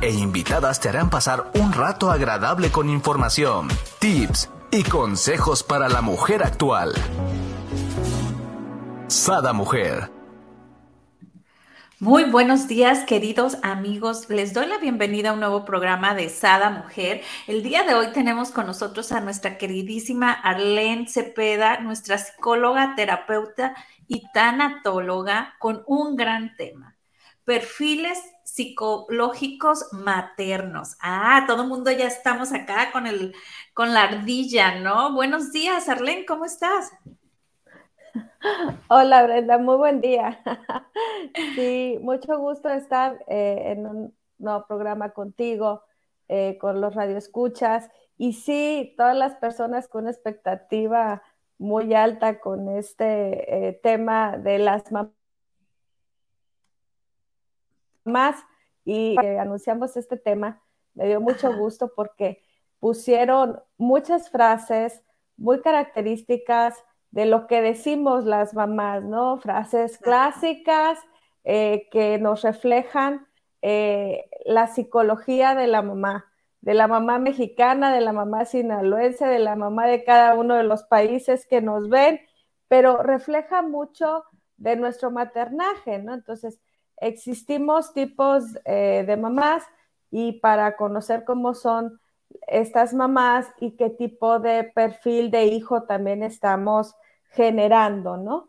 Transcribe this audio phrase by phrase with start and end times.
[0.00, 3.66] e invitadas te harán pasar un rato agradable con información,
[3.98, 6.94] tips y consejos para la mujer actual.
[9.08, 10.10] Sada Mujer.
[11.98, 14.30] Muy buenos días, queridos amigos.
[14.30, 17.22] Les doy la bienvenida a un nuevo programa de Sada Mujer.
[17.48, 23.74] El día de hoy tenemos con nosotros a nuestra queridísima Arlene Cepeda, nuestra psicóloga, terapeuta
[24.06, 26.96] y tanatóloga, con un gran tema.
[27.44, 28.18] Perfiles
[28.56, 30.96] psicológicos maternos.
[31.02, 33.34] Ah, todo el mundo ya estamos acá con el
[33.74, 35.12] con la ardilla, ¿no?
[35.12, 36.90] Buenos días, Arlene, ¿cómo estás?
[38.88, 40.40] Hola, Brenda, muy buen día.
[41.54, 45.82] Sí, mucho gusto estar eh, en un nuevo programa contigo,
[46.28, 47.90] eh, con los radioescuchas.
[48.16, 51.22] Y sí, todas las personas con expectativa
[51.58, 55.15] muy alta con este eh, tema de las mamás
[58.06, 58.36] más
[58.84, 60.62] y anunciamos este tema,
[60.94, 62.42] me dio mucho gusto porque
[62.78, 65.02] pusieron muchas frases
[65.36, 66.74] muy características
[67.10, 69.38] de lo que decimos las mamás, ¿no?
[69.38, 70.98] Frases clásicas
[71.44, 73.26] eh, que nos reflejan
[73.62, 76.26] eh, la psicología de la mamá,
[76.60, 80.64] de la mamá mexicana, de la mamá sinaloense, de la mamá de cada uno de
[80.64, 82.20] los países que nos ven,
[82.68, 84.24] pero refleja mucho
[84.56, 86.14] de nuestro maternaje, ¿no?
[86.14, 86.60] Entonces,
[86.98, 89.64] existimos tipos eh, de mamás
[90.10, 92.00] y para conocer cómo son
[92.46, 96.94] estas mamás y qué tipo de perfil de hijo también estamos
[97.30, 98.48] generando, ¿no?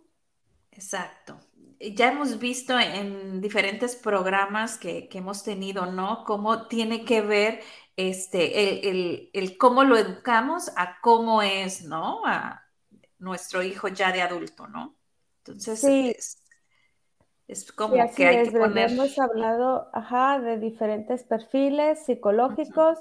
[0.72, 1.40] Exacto.
[1.80, 6.24] Ya hemos visto en diferentes programas que, hemos tenido, ¿no?
[6.26, 7.62] Cómo tiene que ver
[7.96, 12.26] este, el, cómo lo educamos a cómo es, ¿no?
[12.26, 12.64] A
[13.20, 14.96] nuestro hijo ya de adulto, ¿no?
[15.40, 16.16] Entonces, sí.
[16.18, 16.47] Es
[17.76, 18.92] como que hay que poner...
[18.92, 23.00] Hemos hablado ajá, de diferentes perfiles psicológicos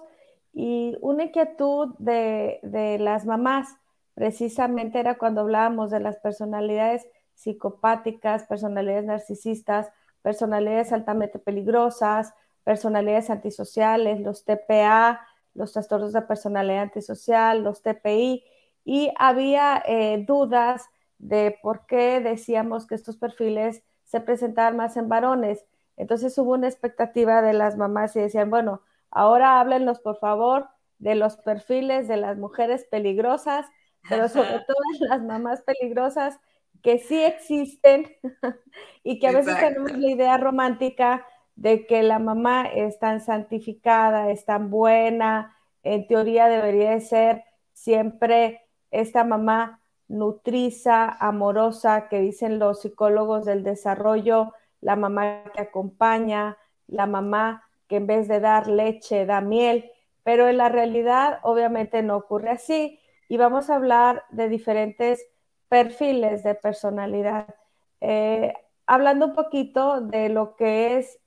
[0.53, 3.69] y una inquietud de, de, las mamás,
[4.15, 9.91] precisamente era cuando hablábamos de las personalidades psicopáticas, personalidades narcisistas,
[10.23, 12.33] personalidades altamente peligrosas,
[12.65, 15.21] personalidades antisociales, los TPA,
[15.55, 18.45] los trastornos de personalidad antisocial, los TPI,
[18.85, 20.85] y había eh, dudas
[21.19, 23.83] de por qué decíamos que estos perfiles
[24.17, 25.67] se presentaban más en varones.
[25.99, 30.69] Entonces hubo una expectativa de las mamás y decían, bueno, ahora háblenos por favor
[30.99, 33.67] de los perfiles de las mujeres peligrosas,
[34.09, 36.39] pero sobre todo las mamás peligrosas
[36.83, 38.11] que sí existen
[39.03, 44.31] y que a veces tenemos la idea romántica de que la mamá es tan santificada,
[44.31, 47.45] es tan buena, en teoría debería de ser
[47.75, 56.59] siempre esta mamá nutriza, amorosa, que dicen los psicólogos del desarrollo, la mamá que acompaña,
[56.87, 59.91] la mamá que en vez de dar leche da miel,
[60.23, 65.25] pero en la realidad obviamente no ocurre así y vamos a hablar de diferentes
[65.69, 67.55] perfiles de personalidad.
[68.01, 68.53] Eh,
[68.87, 71.19] hablando un poquito de lo que es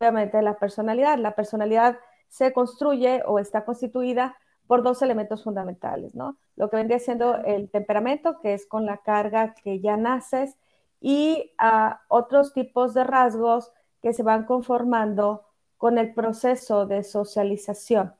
[0.00, 1.18] obviamente la personalidad.
[1.18, 1.98] La personalidad
[2.28, 4.36] se construye o está constituida
[4.70, 6.36] por dos elementos fundamentales, ¿no?
[6.54, 10.56] Lo que vendría siendo el temperamento, que es con la carga que ya naces,
[11.00, 15.44] y ah, otros tipos de rasgos que se van conformando
[15.76, 18.14] con el proceso de socialización.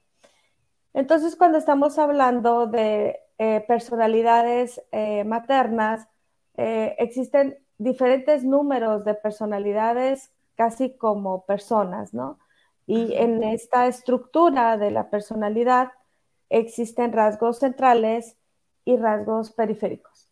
[0.93, 6.09] Entonces, cuando estamos hablando de eh, personalidades eh, maternas,
[6.56, 12.41] eh, existen diferentes números de personalidades casi como personas, ¿no?
[12.89, 15.93] Y en esta estructura de la personalidad
[16.50, 18.37] existen rasgos centrales
[18.84, 20.28] y rasgos periféricos.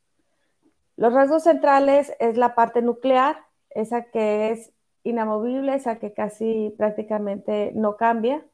[0.96, 3.36] Los rasgos centrales es la parte nuclear,
[3.70, 4.72] esa que es
[5.04, 8.44] inamovible, esa que casi prácticamente no cambia.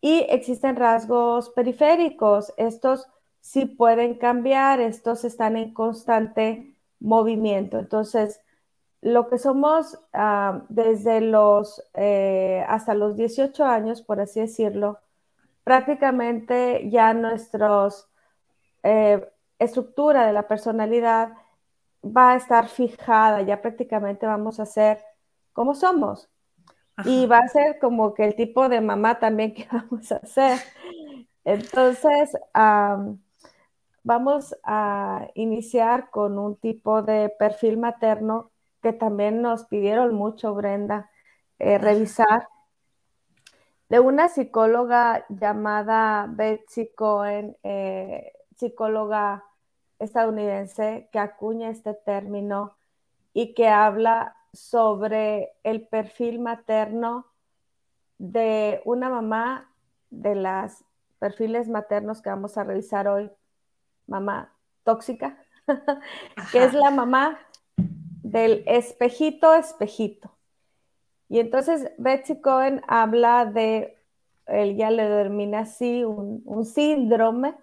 [0.00, 3.08] Y existen rasgos periféricos, estos
[3.40, 7.78] sí pueden cambiar, estos están en constante movimiento.
[7.78, 8.40] Entonces,
[9.00, 15.00] lo que somos ah, desde los eh, hasta los 18 años, por así decirlo,
[15.64, 17.88] prácticamente ya nuestra
[18.82, 19.26] eh,
[19.58, 21.32] estructura de la personalidad
[22.04, 25.02] va a estar fijada, ya prácticamente vamos a ser
[25.52, 26.28] como somos.
[27.04, 30.60] Y va a ser como que el tipo de mamá también que vamos a ser.
[31.44, 32.30] Entonces,
[34.02, 38.52] vamos a iniciar con un tipo de perfil materno
[38.82, 41.10] que también nos pidieron mucho, Brenda,
[41.58, 42.48] eh, revisar
[43.88, 49.44] de una psicóloga llamada Betsy Cohen, eh, psicóloga
[49.98, 52.76] estadounidense, que acuña este término
[53.32, 57.26] y que habla sobre el perfil materno
[58.18, 59.70] de una mamá
[60.10, 60.84] de las
[61.18, 63.30] perfiles maternos que vamos a revisar hoy,
[64.06, 64.52] mamá
[64.84, 65.38] tóxica,
[66.52, 67.38] que es la mamá
[68.22, 70.33] del espejito, espejito.
[71.28, 73.96] Y entonces Betsy Cohen habla de,
[74.46, 77.54] él ya le denomina así, un, síndrome,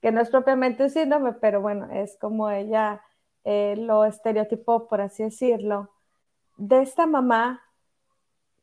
[0.00, 3.02] que no es propiamente un síndrome, pero bueno, es como ella
[3.44, 5.90] eh, lo estereotipó, por así decirlo,
[6.56, 7.62] de esta mamá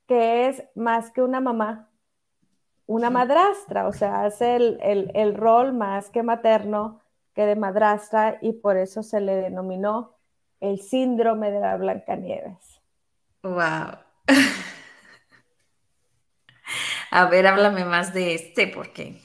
[0.08, 1.90] que es más que una mamá,
[2.86, 7.02] una madrastra, o sea, hace el, rol más que materno
[7.34, 10.16] que de madrastra y por eso se le denominó
[10.60, 12.82] el síndrome de la Blancanieves.
[13.42, 13.98] Wow.
[17.12, 19.22] A ver, háblame más de este, porque.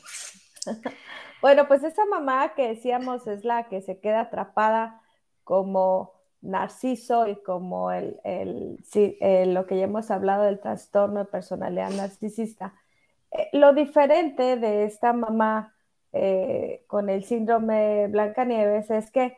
[1.40, 5.00] bueno, pues esa mamá que decíamos es la que se queda atrapada
[5.42, 8.20] como narciso y como el,
[9.46, 12.74] lo que ya hemos hablado del trastorno de personalidad narcisista.
[13.30, 15.74] Eh, lo diferente de esta mamá
[16.12, 19.36] eh, con el síndrome Blancanieves es que,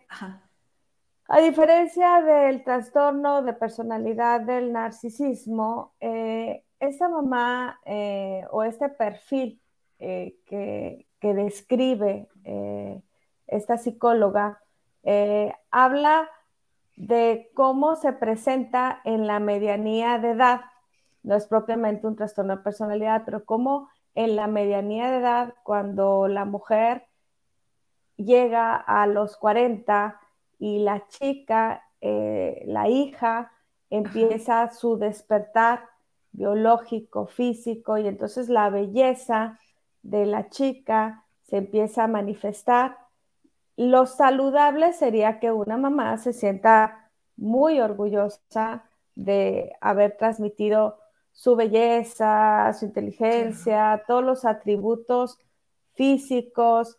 [1.33, 7.79] a diferencia del trastorno de personalidad del narcisismo, eh, esta mamá
[8.51, 9.61] o este perfil
[9.99, 12.27] que, que, describe
[13.47, 14.61] esta psicóloga
[15.71, 16.29] habla
[16.97, 20.63] de cómo se presenta en la medianía de edad.
[21.23, 26.27] No es propiamente un trastorno de personalidad, pero como en la medianía de edad, cuando
[26.27, 27.07] la mujer
[28.17, 30.19] llega a los 40
[30.61, 33.51] y la chica, eh, la hija,
[33.89, 35.89] empieza su despertar
[36.31, 39.59] biológico, físico, y entonces la belleza
[40.03, 42.99] de la chica se empieza a manifestar.
[43.77, 48.85] Lo saludable sería que una mamá se sienta muy orgullosa
[49.15, 50.99] de haber transmitido
[51.33, 55.39] su belleza, su inteligencia, todos los atributos
[55.95, 56.99] físicos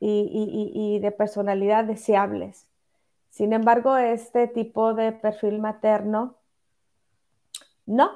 [0.00, 2.66] y, de personalidad deseables.
[3.34, 6.36] Sin embargo, este tipo de perfil materno,
[7.84, 8.12] no.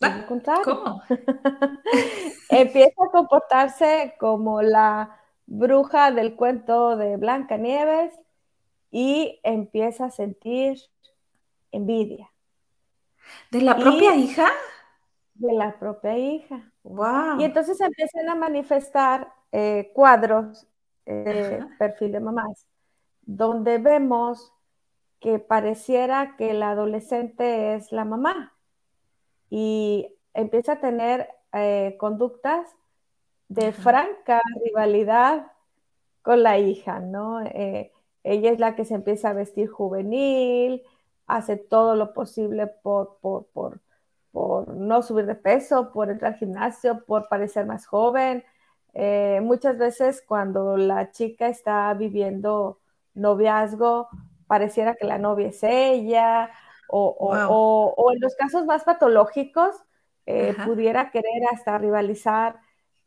[0.00, 0.24] Ah,
[0.62, 1.02] ¿Cómo?
[2.48, 8.14] Empieza a comportarse como la bruja del cuento de Blanca Nieves
[8.92, 10.78] y empieza a sentir
[11.72, 12.30] envidia.
[13.50, 14.46] ¿De la propia hija?
[15.34, 16.72] De la propia hija.
[16.84, 17.40] Wow.
[17.40, 20.68] Y entonces empiezan a manifestar eh, cuadros,
[21.04, 22.68] eh, perfil de mamás,
[23.26, 24.52] donde vemos
[25.20, 28.54] que pareciera que la adolescente es la mamá
[29.50, 32.68] y empieza a tener eh, conductas
[33.48, 35.52] de franca rivalidad
[36.22, 37.40] con la hija, ¿no?
[38.24, 40.82] ella es la que se empieza a vestir juvenil,
[41.26, 43.80] hace todo lo posible por, por,
[44.32, 48.42] no subir de peso, por entrar al gimnasio, por parecer más joven.
[48.92, 52.80] Eh, muchas veces cuando la chica está viviendo
[53.14, 54.08] noviazgo,
[54.46, 56.50] pareciera que la novia es ella,
[56.88, 59.74] o, en los casos más patológicos,
[60.26, 62.60] eh, pudiera querer hasta rivalizar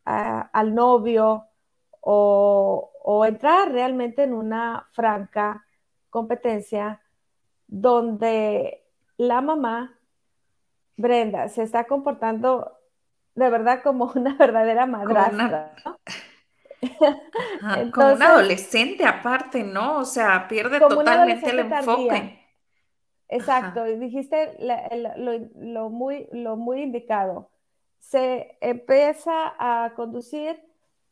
[0.04, 1.46] al novio
[2.00, 5.64] o, o entrar realmente en una franca
[6.10, 7.02] competencia
[7.66, 8.84] donde
[9.18, 9.98] la mamá,
[10.96, 12.78] Brenda, se está comportando
[13.34, 15.74] de verdad como una verdadera madrastra.
[17.92, 19.98] Como una, adolescente aparte, ¿no?
[19.98, 22.38] O sea, pierde totalmente el enfoque.
[23.28, 24.56] Exacto, y dijiste
[25.16, 27.50] lo, muy, lo muy indicado.
[27.98, 30.62] Se empieza a conducir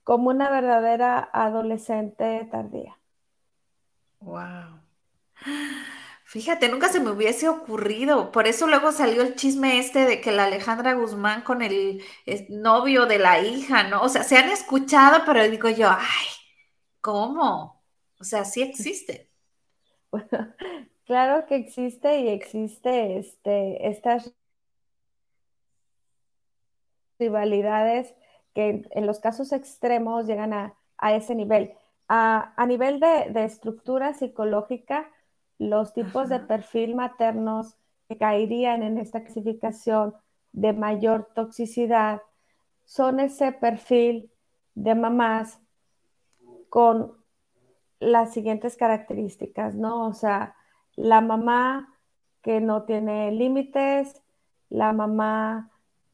[0.02, 2.96] como una verdadera adolescente tardía.
[4.20, 4.80] Wow.
[6.28, 8.33] Fíjate, nunca se me hubiese ocurrido.
[8.33, 12.02] Por eso luego salió el chisme este de que la Alejandra Guzmán con el
[12.49, 14.02] novio de la hija, ¿no?
[14.02, 16.26] O sea, se han escuchado, pero digo yo, ay,
[17.00, 17.80] ¿cómo?
[18.18, 19.30] O sea, sí existe.
[21.06, 24.35] Claro que existe y existe este, estas
[27.21, 28.12] rivalidades
[28.54, 30.75] que en, los casos extremos llegan a,
[31.12, 31.75] ese nivel.
[32.09, 35.09] A, nivel de, de estructura psicológica,
[35.59, 37.77] los tipos de perfil maternos
[38.09, 40.15] que caerían en esta clasificación
[40.53, 42.23] de mayor toxicidad
[42.85, 44.31] son ese perfil
[44.75, 45.61] de mamás
[46.69, 47.15] con
[47.99, 50.07] las siguientes características, ¿no?
[50.07, 50.55] O sea,
[50.95, 51.95] la mamá
[52.43, 54.23] que no tiene límites,
[54.69, 55.71] la mamá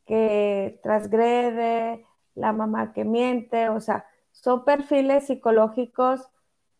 [0.06, 6.28] que transgrede, la mamá que miente, o sea, son perfiles psicológicos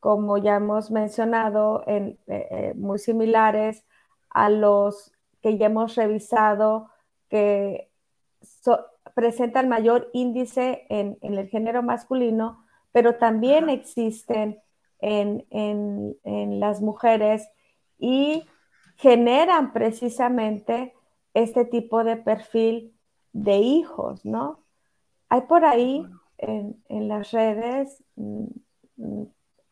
[0.03, 3.85] como ya hemos mencionado, en, eh, eh, muy similares
[4.31, 6.91] a los que ya hemos revisado
[7.29, 7.89] que
[9.15, 14.61] presentan mayor índice en, el género masculino, pero también existen
[14.99, 17.49] en, en, las mujeres
[17.97, 18.45] y
[18.97, 20.95] generan precisamente
[21.33, 22.93] este tipo de perfil
[23.33, 24.65] de hijos, ¿no?
[25.29, 26.05] Hay por ahí
[26.39, 28.03] en, las redes,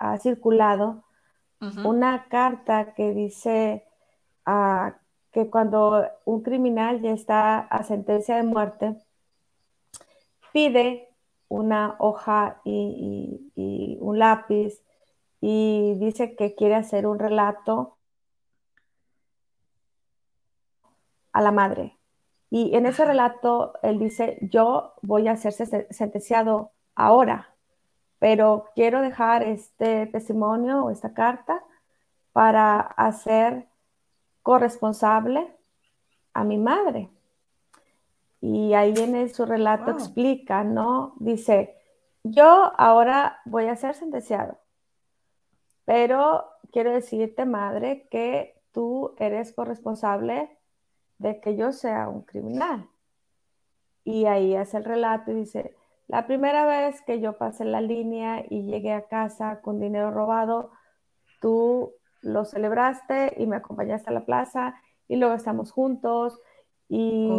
[0.01, 1.05] ha circulado
[1.85, 3.85] una carta que dice
[4.47, 4.97] ah,
[5.31, 8.97] que cuando un criminal ya está a sentencia de muerte,
[10.53, 11.11] pide
[11.49, 14.83] una hoja y, un lápiz
[15.43, 17.99] y dice que quiere hacer un relato
[21.33, 21.99] a la madre.
[22.49, 27.55] Y en ese relato él dice, yo voy a ser sentenciado ahora,
[28.21, 31.65] pero quiero dejar este testimonio o esta carta
[32.33, 33.67] para hacer
[34.43, 35.57] corresponsable
[36.35, 37.09] a mi madre.
[38.43, 41.15] Y ahí en su relato explica, ¿no?
[41.19, 41.75] Dice,
[42.23, 44.59] yo ahora voy a ser sentenciado,
[45.87, 50.59] pero quiero decirte, madre, que tú eres corresponsable
[51.17, 52.87] de que yo sea un criminal.
[54.05, 55.75] Y ahí hace el relato y dice,
[56.11, 60.73] la primera vez que yo pasé la línea y llegué a casa con dinero robado,
[61.41, 64.75] tú lo celebraste y me acompañaste a la plaza
[65.07, 66.41] y luego estamos juntos.
[66.89, 67.31] Y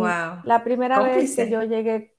[0.46, 2.16] la primera vez que yo llegué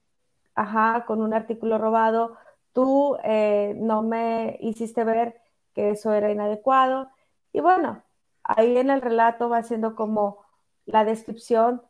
[0.53, 2.37] ajá, con un artículo robado,
[2.71, 5.41] tú eh, no me hiciste ver
[5.73, 7.09] que eso era inadecuado.
[7.51, 8.03] Y bueno,
[8.43, 10.45] ahí en el relato va siendo como
[10.85, 11.81] la descripción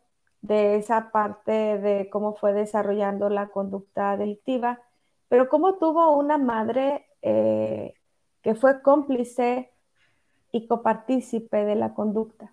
[0.44, 4.82] de esa parte de cómo fue desarrollando la conducta delictiva,
[5.30, 7.94] pero cómo tuvo una madre eh,
[8.42, 9.72] que fue cómplice
[10.52, 12.52] y copartícipe de la conducta.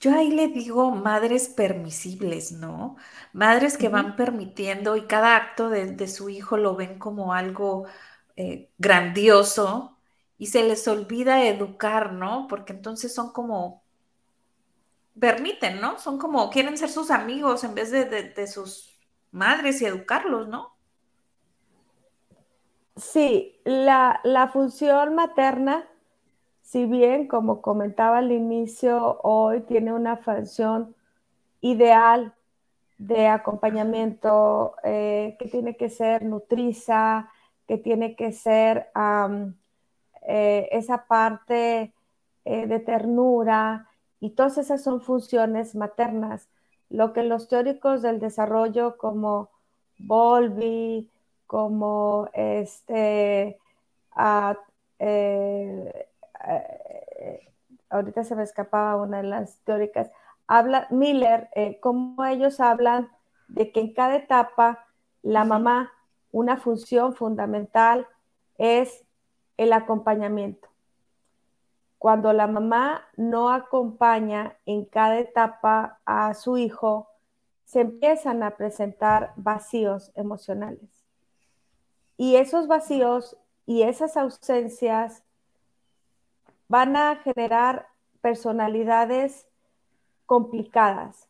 [0.00, 2.96] Yo ahí le digo madres permisibles, ¿no?
[3.32, 7.84] Madres que van permitiendo y cada acto de, su hijo lo ven como algo
[8.34, 9.96] eh, grandioso
[10.38, 12.48] y se les olvida educar, ¿no?
[12.48, 13.79] Porque entonces son como
[15.20, 15.98] permiten, ¿no?
[15.98, 18.98] Son como, quieren ser sus amigos en vez de, sus
[19.30, 20.72] madres y educarlos, ¿no?
[22.96, 25.88] Sí, la, la, función materna,
[26.62, 30.94] si bien, como comentaba al inicio, hoy tiene una función
[31.60, 32.34] ideal
[33.00, 37.30] de acompañamiento eh, que tiene que ser nutriza,
[37.66, 38.90] que tiene que ser
[40.28, 41.94] eh, esa parte
[42.44, 43.89] eh, de ternura,
[44.20, 46.48] y todas esas son funciones maternas.
[46.90, 49.50] Lo que los teóricos del desarrollo como
[49.98, 51.10] Bowlby,
[51.46, 53.58] como este,
[54.98, 56.08] eh,
[56.48, 57.52] eh,
[57.88, 60.10] ahorita se me escapaba una de las teóricas,
[60.46, 63.10] habla Miller, eh, como ellos hablan
[63.48, 64.86] de que en cada etapa
[65.22, 65.92] la mamá,
[66.32, 68.06] una función fundamental
[68.58, 69.04] es
[69.56, 70.69] el acompañamiento
[72.00, 77.08] cuando la mamá no acompaña en cada etapa a su hijo,
[77.66, 80.88] se empiezan a presentar vacíos emocionales.
[82.16, 85.24] Y esos vacíos y esas ausencias
[86.68, 87.86] van a generar
[88.22, 89.46] personalidades
[90.24, 91.28] complicadas.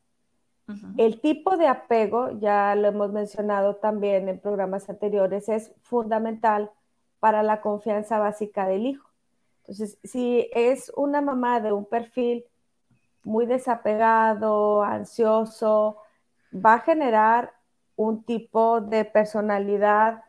[0.97, 6.71] El tipo de apego, ya lo hemos mencionado también en programas anteriores, es fundamental
[7.19, 9.10] para la confianza básica del hijo.
[9.61, 12.45] Entonces, si es una mamá de un perfil
[13.23, 15.99] muy desapegado, ansioso,
[16.53, 17.53] va a generar
[17.97, 20.25] un tipo de personalidad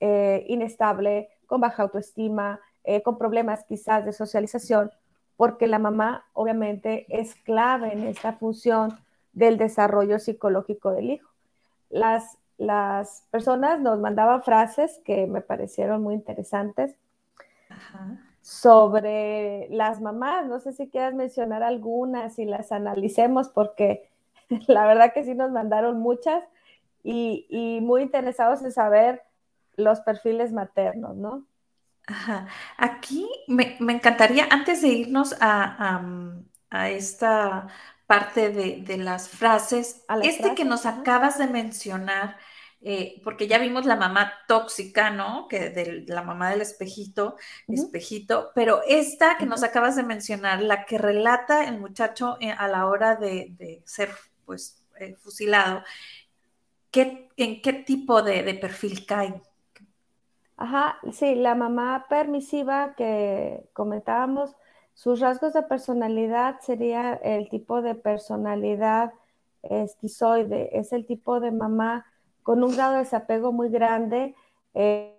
[0.00, 4.90] eh, inestable, con baja autoestima, eh, con problemas quizás de socialización,
[5.36, 8.98] porque la mamá obviamente es clave en esta función
[9.32, 11.30] del desarrollo psicológico del hijo.
[11.88, 16.96] Las las personas nos mandaban frases que me parecieron muy interesantes
[18.40, 20.46] sobre las mamás.
[20.46, 24.10] No sé si quieras mencionar algunas y las analicemos porque
[24.66, 26.42] la verdad que sí nos mandaron muchas
[27.04, 29.22] y, muy interesados en saber
[29.76, 31.46] los perfiles maternos, ¿no?
[32.06, 32.46] Ajá.
[32.76, 36.02] Aquí me, encantaría, antes de irnos a,
[36.70, 37.68] esta
[38.06, 42.36] parte de, las frases, este que nos acabas de mencionar,
[42.82, 45.46] eh, porque ya vimos la mamá tóxica, ¿no?
[45.48, 47.36] Que de la mamá del espejito,
[47.68, 52.68] espejito, pero esta que nos acabas de mencionar, la que relata el muchacho eh, a
[52.68, 54.10] la hora de, ser,
[54.44, 55.84] pues, eh, fusilado,
[56.92, 59.40] ¿en qué tipo de, perfil cae?
[60.56, 64.54] Ajá, sí, la mamá permisiva que comentábamos
[64.94, 69.12] Sus rasgos de personalidad sería el tipo de personalidad
[69.62, 72.06] esquizoide, es el tipo de mamá
[72.42, 74.34] con un grado de desapego muy grande.
[74.74, 75.18] Eh,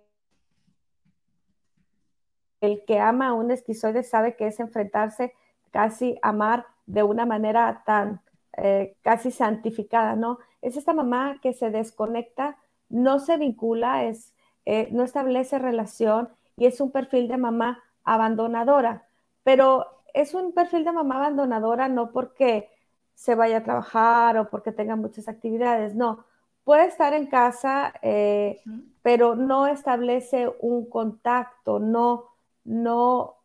[2.60, 5.34] el que ama a un esquizoide sabe que es enfrentarse
[5.70, 8.20] casi amar de una manera tan
[8.56, 10.38] eh, casi santificada, ¿no?
[10.62, 12.56] Es esta mamá que se desconecta,
[12.88, 14.32] no se vincula, es,
[14.64, 19.08] eh, no establece relación y es un perfil de mamá abandonadora,
[19.44, 22.70] pero es un perfil de mamá abandonadora no porque
[23.14, 26.24] se vaya a trabajar o porque tenga muchas actividades, no.
[26.64, 28.60] Puede estar en casa, eh,
[29.02, 32.30] pero no establece un contacto, no,
[32.64, 33.36] no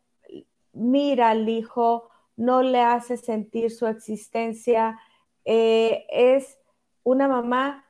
[0.73, 4.97] mira al hijo, no le hace sentir su existencia.
[5.45, 6.57] Eh, es
[7.03, 7.85] una mamá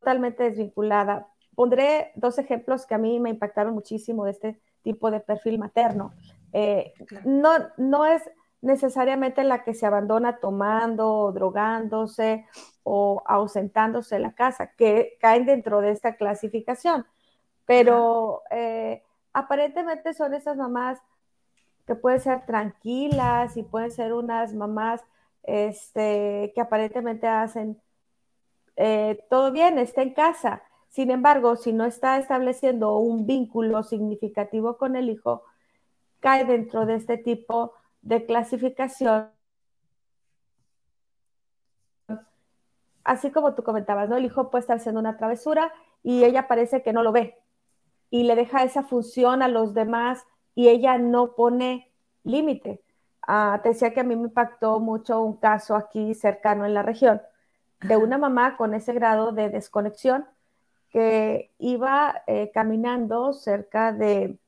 [0.00, 1.33] totalmente desvinculada.
[1.54, 6.12] Pondré dos ejemplos que a mí me impactaron muchísimo de este tipo de perfil materno.
[6.52, 6.92] Eh,
[7.24, 8.22] no, no es
[8.60, 12.46] necesariamente la que se abandona tomando o drogándose
[12.82, 17.06] o ausentándose de la casa, que caen dentro de esta clasificación.
[17.66, 20.98] Pero eh, aparentemente son esas mamás
[21.86, 25.02] que pueden ser tranquilas y pueden ser unas mamás
[25.42, 27.80] este, que aparentemente hacen
[28.76, 30.62] eh, todo bien, está en casa.
[30.94, 35.42] Sin embargo, si no está estableciendo un vínculo significativo con el hijo,
[36.20, 39.28] cae dentro de este tipo de clasificación.
[43.02, 44.16] Así como tú comentabas, ¿no?
[44.16, 45.72] El hijo puede estar haciendo una travesura
[46.04, 47.42] y ella parece que no lo ve
[48.08, 50.24] y le deja esa función a los demás
[50.54, 51.90] y ella no pone
[52.22, 52.84] límite.
[53.26, 56.84] Ah, te decía que a mí me impactó mucho un caso aquí cercano en la
[56.84, 57.20] región
[57.80, 60.28] de una mamá con ese grado de desconexión
[60.94, 64.38] que iba eh, caminando cerca de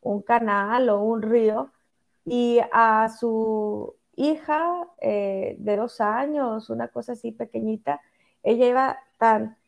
[0.00, 1.70] un canal o un río
[2.24, 8.00] y a su hija eh, de dos años, una cosa así pequeñita,
[8.42, 9.58] ella iba tan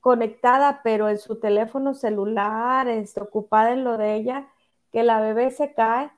[0.00, 4.46] conectada, pero en su teléfono celular, está ocupada en lo de ella,
[4.92, 6.12] que la bebé se cae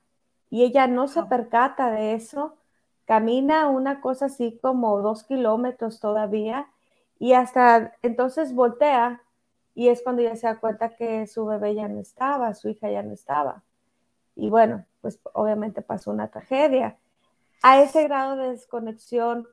[0.51, 2.57] y ella no se percata de eso,
[3.07, 6.69] camina una cosa así como dos kilómetros todavía
[7.19, 9.23] y hasta entonces voltea
[9.81, 12.91] y es cuando ella se da cuenta que su bebé ya no estaba, su hija
[12.91, 13.65] ya no estaba.
[14.37, 16.99] Y bueno, pues obviamente pasó una tragedia.
[17.63, 19.49] A ese grado de desconexión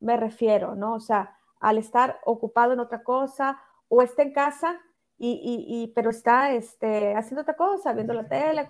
[0.00, 0.94] me refiero, ¿no?
[0.94, 4.80] O sea, al estar ocupado en otra cosa o está en casa
[5.18, 8.66] y, pero está este, haciendo otra cosa, viendo la tele,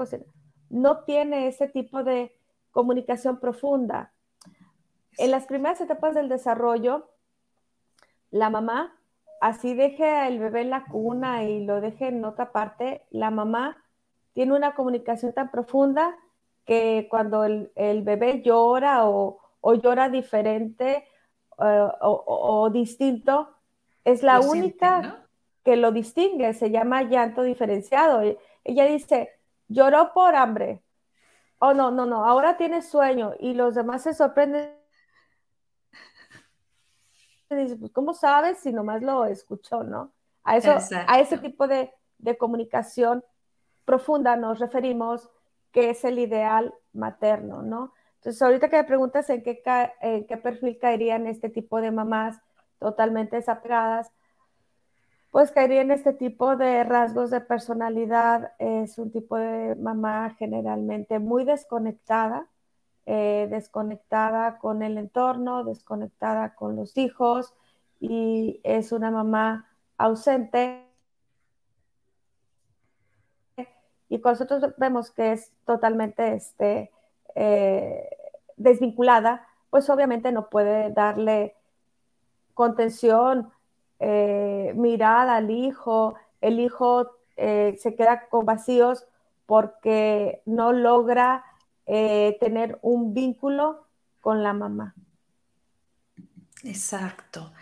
[0.68, 2.36] no tiene ese tipo de
[2.72, 4.12] comunicación profunda.
[5.16, 7.08] En las primeras etapas del desarrollo,
[8.30, 8.96] la mamá,
[9.40, 13.76] así deje el bebé en la cuna y lo deje en otra parte, la mamá
[14.32, 16.16] tiene una comunicación tan profunda
[16.64, 21.06] que cuando el, bebé llora o, o llora diferente,
[21.58, 23.48] eh, o, distinto,
[24.04, 25.24] es la única
[25.64, 28.20] que lo distingue, se llama llanto diferenciado.
[28.22, 29.30] E, ella dice,
[29.68, 30.82] lloró por hambre.
[31.58, 34.76] Oh, no, no, no, ahora tiene sueño y los demás se sorprenden.
[37.50, 40.12] Dice, pues, ¿cómo sabes si nomás lo escuchó, no?
[40.42, 43.24] A, eso, a ese tipo de, de comunicación
[43.84, 45.28] profunda nos referimos
[45.72, 47.92] que es el ideal materno, ¿no?
[48.16, 52.40] Entonces, ahorita que me preguntas en qué, qué perfil caerían este tipo de mamás
[52.78, 54.10] totalmente desapegadas,
[55.30, 58.52] pues caería en este tipo de rasgos de personalidad.
[58.58, 62.46] Es un tipo de mamá generalmente muy desconectada,
[63.06, 67.54] eh, desconectada con el entorno, desconectada con los hijos
[68.00, 70.84] y es una mamá ausente.
[74.08, 76.90] Y nosotros vemos que es totalmente este,
[77.34, 78.08] eh,
[78.56, 81.56] desvinculada, pues obviamente no puede darle
[82.54, 83.52] contención,
[83.98, 89.06] eh, mirada al hijo, el hijo eh, se queda con vacíos
[89.46, 91.44] porque no logra
[91.86, 93.86] tener un vínculo
[94.20, 94.94] con la mamá.
[96.64, 97.52] Exacto.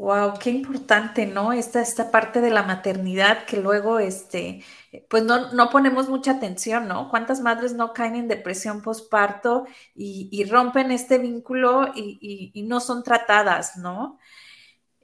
[0.00, 1.52] Wow, qué importante, ¿no?
[1.52, 4.64] Esta, esta parte de la maternidad que luego, este,
[5.10, 7.10] pues no, no ponemos mucha atención, ¿no?
[7.10, 13.76] ¿Cuántas madres no caen en depresión postparto y, rompen este vínculo y, no son tratadas,
[13.76, 14.18] ¿no?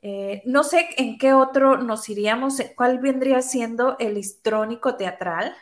[0.00, 5.54] Eh, no sé en qué otro nos iríamos, ¿cuál vendría siendo el histrónico teatral?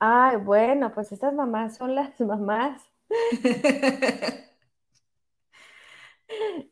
[0.00, 2.82] Ay, bueno, pues estas mamás son las mamás.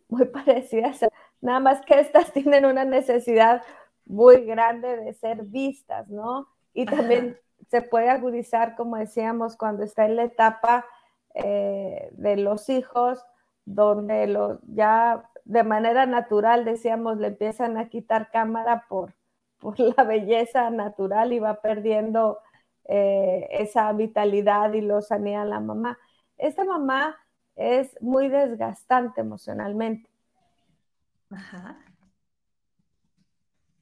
[0.09, 1.01] Muy parecidas.
[1.41, 3.63] Nada más que estas tienen una necesidad
[4.05, 6.49] muy grande de ser vistas, ¿no?
[6.73, 10.87] Y también se puede agudizar, como decíamos, cuando está en la etapa
[11.35, 13.25] eh, de los hijos,
[13.65, 19.15] donde lo, ya de manera natural, decíamos, le empiezan a quitar cámara por,
[19.59, 22.39] por la belleza natural y va perdiendo
[22.89, 25.99] eh, esa vitalidad y lo sanea la mamá.
[26.39, 27.17] Esta mamá
[27.57, 30.09] es muy desgastante emocionalmente.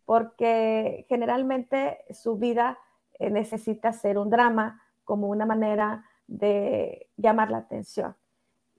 [0.06, 2.78] Porque generalmente su vida
[3.18, 8.16] eh, necesita ser un drama como una manera de llamar la atención.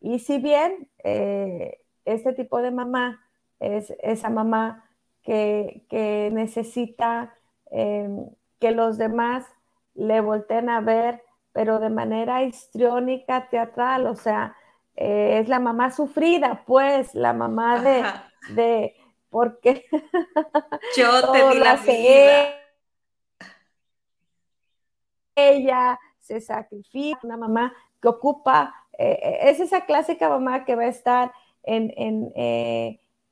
[0.02, 3.22] Y si bien eh, este tipo de mamá
[3.60, 4.90] es esa mamá
[5.24, 7.34] que, necesita
[7.72, 9.46] em, que los demás
[9.96, 14.56] le volteen a ver, pero de manera histriónica, teatral, o sea,
[14.96, 18.04] eh, es la mamá sufrida, pues, la mamá de,
[18.54, 18.96] de
[19.30, 19.86] porque
[20.96, 22.50] yo te di la vida.
[25.36, 30.84] Ella se sacrifica, una mamá que ocupa, eh, eh, es esa clásica mamá que va
[30.84, 32.32] a estar en, en,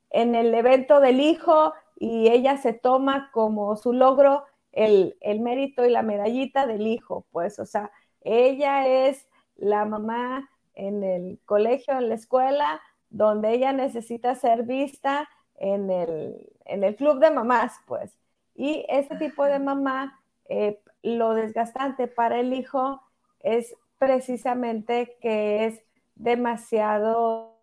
[0.10, 5.86] en, el evento del hijo y ella se toma como su logro el, el mérito
[5.86, 11.98] y la medallita del hijo, pues, o sea, ella es la mamá en el colegio,
[11.98, 18.18] en la escuela, donde ella necesita ser vista en el, club de mamás, pues.
[18.56, 23.02] Y ese tipo de mamá, eh, lo desgastante para el hijo
[23.40, 25.82] es precisamente que es
[26.16, 27.54] demasiado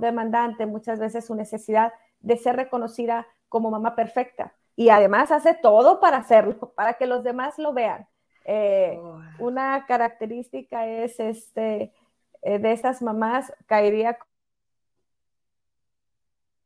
[0.00, 4.52] demandante muchas veces su necesidad de ser reconocida como mamá perfecta.
[4.76, 8.06] Y además hace todo para hacerlo, para que los demás lo vean.
[8.44, 9.00] Eh,
[9.38, 11.94] una característica es este,
[12.42, 14.18] eh, de estas mamás, caería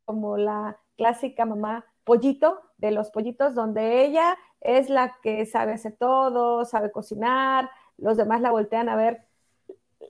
[0.03, 5.95] como la clásica mamá pollito, de los pollitos, donde ella es la que sabe hacer
[5.97, 9.23] todo, sabe cocinar, los demás la voltean a ver,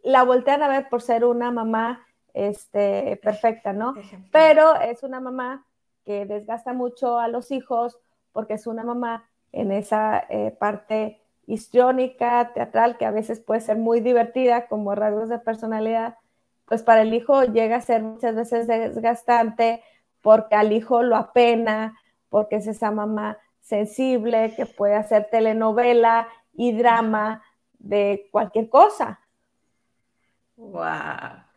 [0.02, 3.94] la voltean a ver por ser una mamá este, perfecta, ¿no?
[4.32, 5.68] Pero es una mamá
[6.06, 8.00] que desgasta mucho a los hijos
[8.32, 13.78] porque es una mamá en esa eh, parte histriónica, teatral, que a veces puede ser
[13.78, 16.18] muy divertida como rasgos de personalidad,
[16.66, 19.84] pues para el hijo llega a ser muchas veces desgastante
[20.22, 21.98] porque al hijo lo apena,
[22.30, 27.44] porque es esa mamá sensible que puede hacer telenovela y drama
[27.80, 29.20] de cualquier cosa.
[30.56, 31.51] Wow.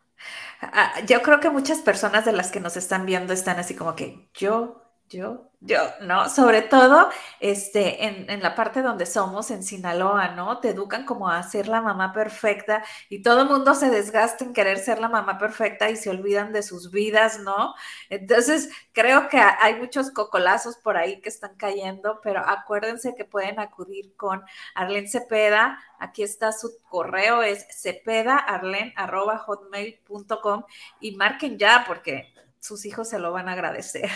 [0.60, 3.94] Ah, yo creo que muchas personas de las que nos están viendo están así como
[3.96, 4.84] que yo
[5.14, 6.29] yo, yo, ¿no?
[6.29, 7.09] Sobre todo
[7.40, 10.59] este, en, la parte donde somos, en Sinaloa, ¿no?
[10.59, 14.53] Te educan como a ser la mamá perfecta y todo el mundo se desgasta en
[14.53, 17.74] querer ser la mamá perfecta y se olvidan de sus vidas, ¿no?
[18.11, 23.61] Entonces, creo que hay muchos cocolazos por ahí que están cayendo, pero acuérdense que pueden
[23.61, 24.42] acudir con
[24.74, 25.79] Arlene Cepeda.
[25.98, 30.64] Aquí está su correo, es cepedaarlen.hotmail.com
[31.00, 34.11] y marquen ya porque sus hijos se lo van a agradecer.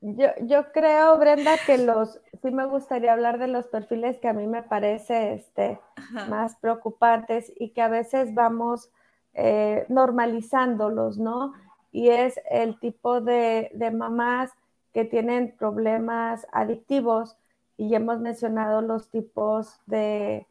[0.00, 4.46] Yo, creo, Brenda, que los, sí me gustaría hablar de los perfiles que a mí
[4.46, 5.80] me parece este,
[6.28, 8.90] más preocupantes y que a veces vamos
[9.34, 11.52] eh, normalizándolos, ¿no?
[11.90, 14.52] Y es el tipo de, mamás
[14.92, 17.36] que tienen problemas adictivos
[17.76, 20.46] y hemos mencionado los tipos de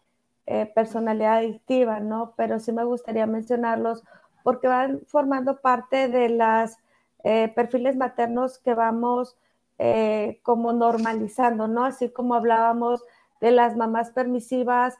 [0.45, 2.33] eh, personalidad adictiva, ¿no?
[2.35, 4.03] Pero sí me gustaría mencionarlos
[4.43, 6.79] porque van formando parte de las
[7.23, 9.37] eh, perfiles maternos que vamos
[9.77, 11.85] eh, como normalizando, ¿no?
[11.85, 13.03] Así como hablábamos
[13.41, 14.95] de las mamás permisivas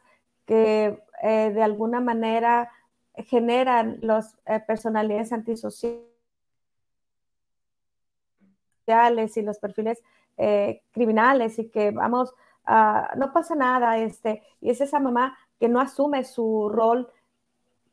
[0.46, 2.72] que eh, de alguna manera
[3.16, 6.06] generan las personalidades antisociales
[9.36, 10.04] y los perfiles
[10.92, 12.36] criminales y que vamos,
[13.16, 17.12] no pasa nada, este, y es esa mamá que no asume su rol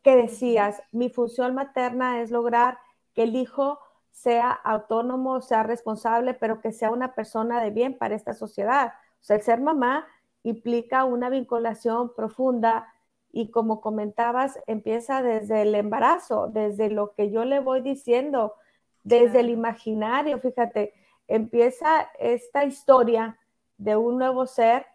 [0.03, 2.79] que decías, mi función materna es lograr
[3.15, 3.81] que el hijo
[4.15, 8.95] sea autónomo, sea responsable, pero que sea una persona de bien para esta sociedad.
[9.21, 10.07] O sea, el ser mamá
[10.45, 12.87] implica una vinculación profunda
[13.33, 18.55] y como comentabas, empieza desde el embarazo, desde lo que yo le voy diciendo,
[19.03, 20.95] desde el imaginario, fíjate,
[21.27, 23.37] empieza esta historia
[23.79, 24.87] de un nuevo ser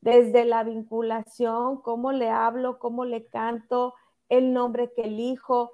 [0.00, 3.94] desde la vinculación, cómo le hablo, cómo le canto,
[4.28, 5.70] el nombre que elijo,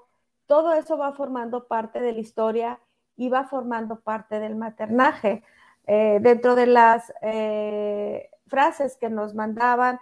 [0.52, 2.78] todo eso va formando parte de la historia
[3.16, 5.42] y va formando parte del maternaje.
[5.86, 9.98] Eh, dentro de las eh, frases que nos mandaban,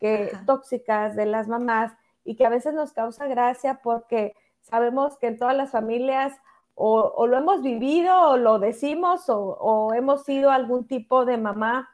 [0.00, 1.92] que tóxicas de las mamás
[2.24, 6.32] y que a veces nos causa gracia porque sabemos que en todas las familias
[6.74, 11.88] o, lo hemos vivido o lo decimos o, hemos sido algún tipo de mamá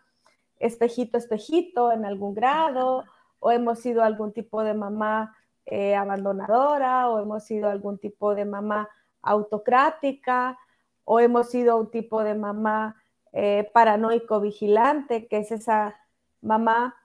[0.59, 3.05] espejito, espejito en algún grado
[3.41, 5.37] o hemos sido algún tipo de mamá
[5.71, 8.89] eh, abandonadora o hemos sido algún tipo de mamá
[9.23, 10.59] autocrática
[11.05, 12.97] o hemos sido un tipo de mamá
[13.33, 15.97] eh, paranoico vigilante, que es esa
[16.41, 16.97] mamá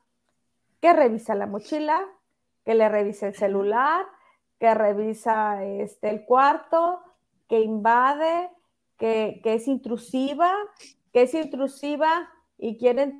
[0.81, 2.01] que revisa la mochila,
[2.63, 4.05] que le revisa el celular,
[4.59, 7.01] que revisa este, el cuarto,
[7.47, 8.49] que invade,
[8.97, 10.53] que, es intrusiva,
[11.11, 13.13] que es intrusiva y quiere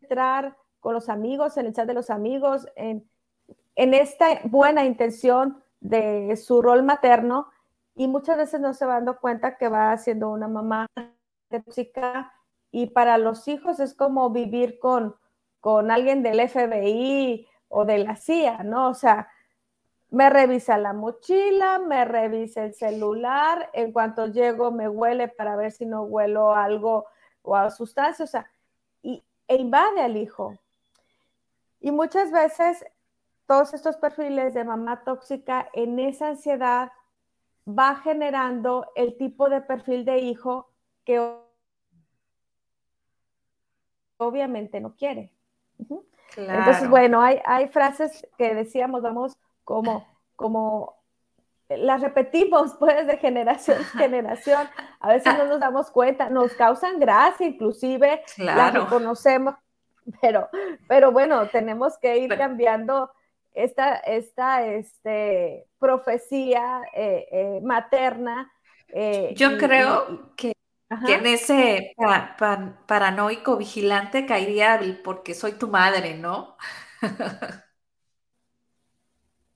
[0.00, 3.10] entrar con los amigos, en el chat de los amigos, en,
[3.74, 7.48] en esta buena intención de su rol materno
[7.96, 10.86] y muchas veces no se va dando cuenta que va siendo una mamá
[11.48, 12.32] tóxica
[12.70, 15.16] y para los hijos es como vivir con,
[15.58, 18.90] con alguien del FBI o de la CIA, ¿no?
[18.90, 19.28] O sea,
[20.10, 25.72] me revisa la mochila, me revisa el celular, en cuanto llego me huele para ver
[25.72, 27.06] si no huelo algo
[27.42, 28.48] o a sustancia, o sea,
[29.02, 30.56] y, e invade al hijo.
[31.86, 32.84] Y muchas veces
[33.46, 36.90] todos estos perfiles de mamá tóxica en esa ansiedad
[37.64, 40.68] va generando el tipo de perfil de hijo
[41.04, 41.24] que
[44.16, 45.32] obviamente no quiere.
[46.36, 50.96] Entonces, bueno, hay, hay frases que decíamos, vamos, como, como
[51.68, 54.68] las repetimos pues de generación en generación,
[54.98, 59.54] a veces no nos damos cuenta, nos causan gracia, inclusive las reconocemos,
[60.20, 60.48] pero,
[60.88, 63.10] pero bueno, tenemos que ir cambiando
[63.54, 68.52] esta, esta este, profecía eh, eh, materna.
[68.88, 70.52] Eh, Yo creo que,
[71.08, 71.94] en ese
[72.86, 76.56] paranoico vigilante caería el porque soy tu madre, ¿no?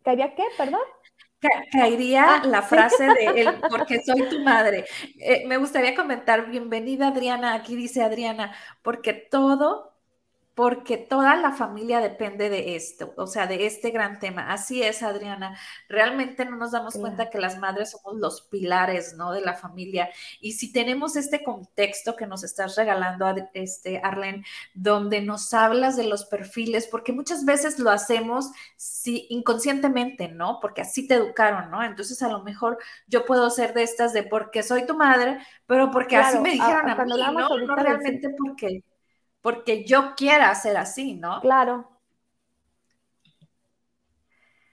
[0.03, 0.81] ¿Caería qué, perdón?
[1.73, 4.85] caería ah, la frase de el porque soy tu madre.
[5.47, 9.90] me gustaría comentar, bienvenida Adriana, aquí dice Adriana, porque todo
[10.61, 14.53] porque toda la familia depende de esto, o sea, de este gran tema.
[14.53, 15.59] Así es, Adriana.
[15.89, 19.33] Realmente no nos damos cuenta que las madres somos los pilares, ¿no?
[19.33, 20.11] De la familia.
[20.39, 24.45] Y si tenemos este contexto que nos estás regalando, este, Arlen,
[24.75, 30.59] donde nos hablas de los perfiles, porque muchas veces lo hacemos sí, inconscientemente, ¿no?
[30.61, 31.83] Porque así te educaron, ¿no?
[31.83, 35.91] Entonces, a lo mejor yo puedo ser de estas de porque soy tu madre, pero
[35.91, 37.59] porque así me dijeron a, mí, ¿no?
[37.61, 38.83] No realmente porque
[39.43, 41.41] porque yo quiera ser así, ¿no?
[41.41, 41.89] Claro.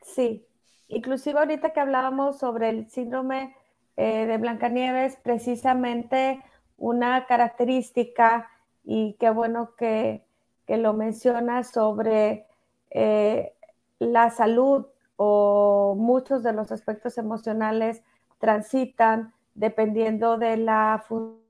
[0.02, 0.46] Sí.
[0.88, 3.56] Inclusive ahorita que hablábamos sobre el síndrome
[3.98, 6.44] eh, de Blancanieves, precisamente
[6.78, 8.50] una característica,
[8.84, 10.26] y qué bueno que,
[10.68, 12.46] lo menciona sobre
[12.90, 13.54] eh,
[14.00, 18.04] la salud o muchos de los aspectos emocionales
[18.38, 21.47] transitan dependiendo de la función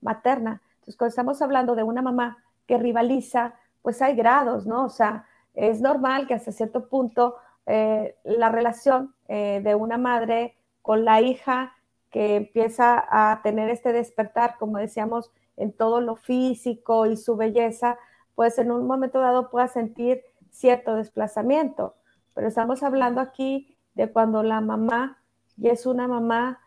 [0.00, 0.62] materna.
[0.74, 4.84] Entonces, cuando estamos hablando de una mamá que rivaliza, pues hay grados, ¿no?
[4.84, 10.56] O sea, es normal que hasta cierto punto eh, la relación eh, de una madre
[10.82, 11.74] con la hija
[12.10, 17.98] que empieza a tener este despertar, como decíamos, en todo lo físico y su belleza,
[18.34, 21.94] pues en un momento dado pueda sentir cierto desplazamiento.
[22.34, 25.22] Pero estamos hablando aquí de cuando la mamá,
[25.56, 26.60] y es una mamá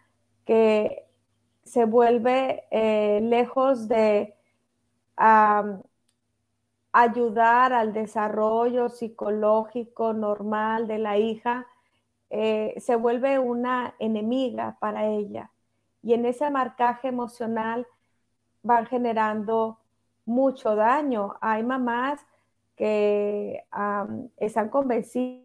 [0.45, 1.06] que
[1.67, 4.33] se vuelve eh, lejos de
[6.91, 11.67] ayudar al desarrollo psicológico normal de la hija,
[12.29, 15.51] eh, se vuelve una enemiga para ella.
[16.01, 17.85] Y en ese marcaje emocional
[18.63, 19.79] van generando
[20.25, 21.35] mucho daño.
[21.41, 22.25] Hay mamás
[22.75, 23.65] que
[24.37, 25.43] están convencidas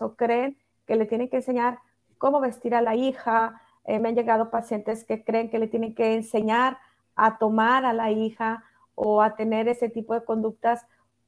[0.00, 0.56] o creen
[0.86, 1.80] que le tienen que enseñar
[2.18, 3.60] cómo vestir a la hija.
[3.84, 6.78] Eh, me han llegado pacientes que creen que le tienen que enseñar
[7.14, 10.86] a tomar a la hija o a tener ese tipo de conductas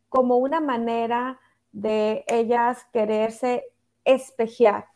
[0.08, 1.38] como una manera
[1.72, 3.64] de ellas quererse
[4.04, 4.86] espejear.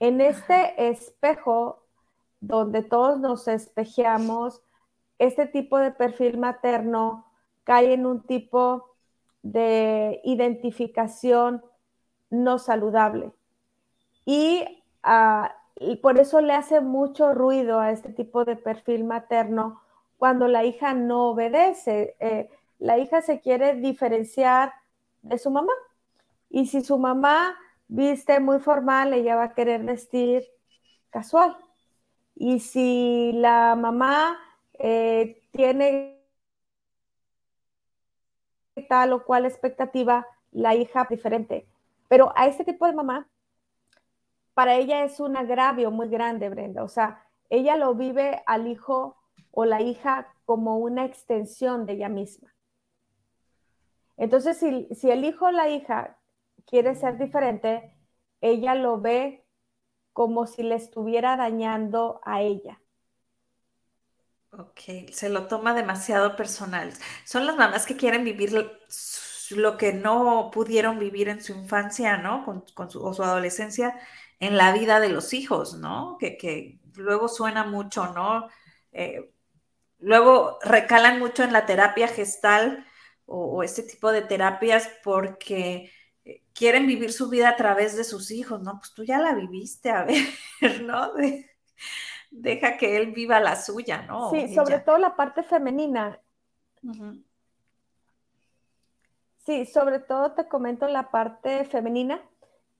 [0.00, 1.82] En este espejo
[2.40, 4.62] donde todos nos espejeamos,
[5.18, 7.26] este tipo de perfil materno
[7.64, 8.90] cae en un tipo
[9.42, 11.64] de identificación
[12.30, 13.32] no saludable.
[14.24, 14.82] Y
[15.78, 19.80] y por eso le hace mucho ruido a este tipo de perfil materno
[20.16, 22.16] cuando la hija no obedece.
[22.20, 24.72] Eh, la hija se quiere diferenciar
[25.22, 25.72] de su mamá.
[26.50, 27.56] Y si su mamá
[27.88, 30.44] viste muy formal, ella va a querer vestir
[31.10, 31.56] casual.
[32.34, 34.38] Y si la mamá
[34.74, 36.22] eh, tiene
[38.88, 41.66] tal o cual expectativa, la hija diferente.
[42.08, 43.26] Pero a este tipo de mamá,
[44.56, 46.82] para ella es un agravio muy grande, Brenda.
[46.82, 49.18] O sea, ella lo vive al hijo
[49.50, 52.54] o la hija como una extensión de ella misma.
[54.16, 56.18] Entonces, si, si el hijo o la hija
[56.64, 57.98] quiere ser diferente,
[58.40, 59.44] ella lo ve
[60.14, 62.80] como si le estuviera dañando a ella.
[64.52, 66.94] Ok, se lo toma demasiado personal.
[67.26, 68.54] Son las mamás que quieren vivir
[69.50, 72.42] lo que no pudieron vivir en su infancia, ¿no?
[72.74, 74.00] Con, su, o su adolescencia
[74.40, 76.16] en la vida de los hijos, ¿no?
[76.18, 78.48] Que, luego suena mucho, ¿no?
[78.92, 79.32] Eh,
[79.98, 82.86] luego recalan mucho en la terapia gestal
[83.26, 85.90] o, este tipo de terapias porque
[86.24, 88.78] eh, quieren vivir su vida a través de sus hijos, ¿no?
[88.78, 90.04] Pues tú ya la viviste, a
[90.60, 91.12] ver, ¿no?
[92.30, 94.30] deja que él viva la suya, ¿no?
[94.30, 96.20] Sí, sobre todo la parte femenina.
[99.44, 102.20] Sí, sobre todo te comento la parte femenina.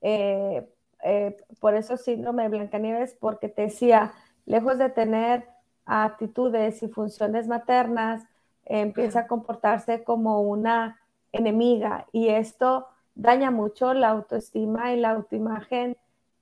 [0.01, 0.67] Eh,
[1.03, 4.13] eh, por eso síndrome de Blancanieves, porque te decía,
[4.45, 5.47] lejos de tener
[5.85, 8.23] actitudes y funciones maternas,
[8.65, 10.99] empieza a comportarse como una
[11.31, 15.97] enemiga y esto daña mucho la autoestima y la autoimagen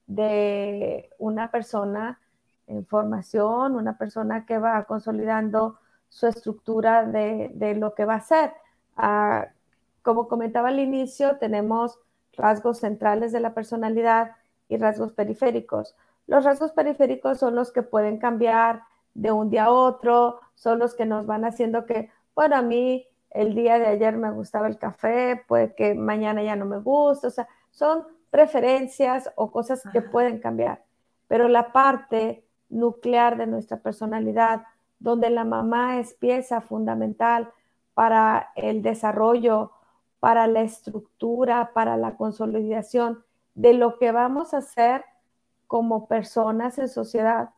[0.08, 2.20] de una persona
[2.68, 8.54] en formación, una persona que va consolidando su estructura de, lo que va a ser.
[8.98, 9.48] Ah,
[10.02, 12.00] como comentaba al inicio, tenemos
[12.34, 14.32] rasgos centrales de la personalidad
[14.68, 15.96] y rasgos periféricos.
[16.28, 20.96] Los rasgos periféricos son los que pueden cambiar de un día a otro, son los
[20.96, 24.78] que nos van haciendo que, bueno, a mí el día de ayer me gustaba el
[24.78, 30.02] café, puede que mañana ya no me guste, o sea, son preferencias o cosas que
[30.02, 30.84] pueden cambiar.
[31.28, 34.64] Pero la parte nuclear de nuestra personalidad,
[35.00, 37.52] donde la mamá es pieza fundamental
[37.94, 39.72] para el desarrollo,
[40.20, 43.25] para la estructura, para la consolidación
[43.56, 45.04] de lo que vamos a hacer
[45.68, 47.50] como personas en sociedad.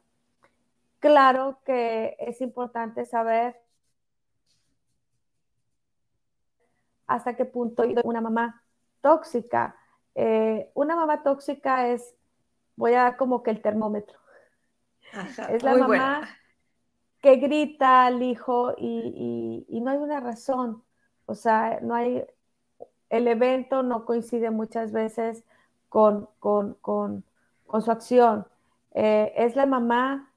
[1.00, 3.60] Claro que es importante saber
[7.06, 8.64] hasta qué punto una mamá
[9.02, 9.76] tóxica.
[10.16, 12.16] Eh, una mamá tóxica es,
[12.76, 14.18] voy a dar como que el termómetro
[15.50, 16.28] es la mamá
[17.22, 20.84] que grita al hijo y, no hay una razón.
[21.26, 22.26] O sea, no hay,
[23.10, 25.44] el evento no coincide muchas veces
[25.90, 26.30] con,
[27.80, 28.46] su acción.
[28.94, 30.32] Eh, es la mamá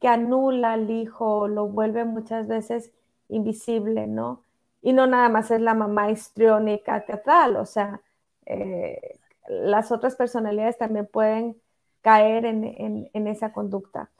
[0.00, 2.92] que anula al hijo, lo vuelve muchas veces
[3.28, 4.42] invisible, ¿no?
[4.82, 8.00] Y no nada más es la mamá histriónica teatral, o sea,
[8.46, 11.60] eh, las otras personalidades también pueden
[12.02, 14.10] caer en, esa conducta.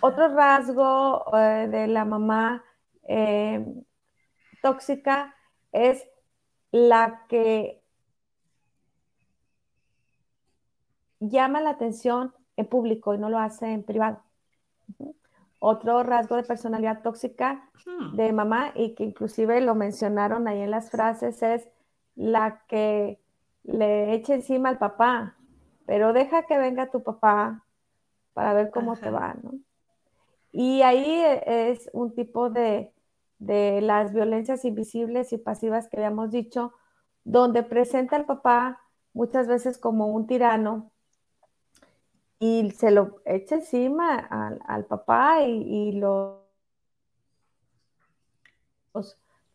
[0.00, 2.64] Otro rasgo eh, de la mamá
[3.08, 3.64] eh,
[4.62, 5.34] tóxica
[5.72, 6.06] es
[6.70, 7.81] la que
[11.28, 14.22] llama la atención en público y no lo hace en privado.
[15.58, 18.16] Otro rasgo de personalidad tóxica hmm.
[18.16, 21.68] de mamá y que inclusive lo mencionaron ahí en las frases es
[22.14, 23.20] la que
[23.62, 25.36] le echa encima al papá,
[25.86, 27.64] pero deja que venga tu papá
[28.32, 29.52] para ver cómo te va, ¿no?
[30.52, 32.92] Y ahí es un tipo de,
[33.38, 36.72] las violencias invisibles y pasivas que habíamos dicho,
[37.24, 38.80] donde presenta al papá
[39.14, 40.91] muchas veces como un tirano
[42.42, 44.18] y se lo echa encima
[44.66, 46.40] al, papá y, los,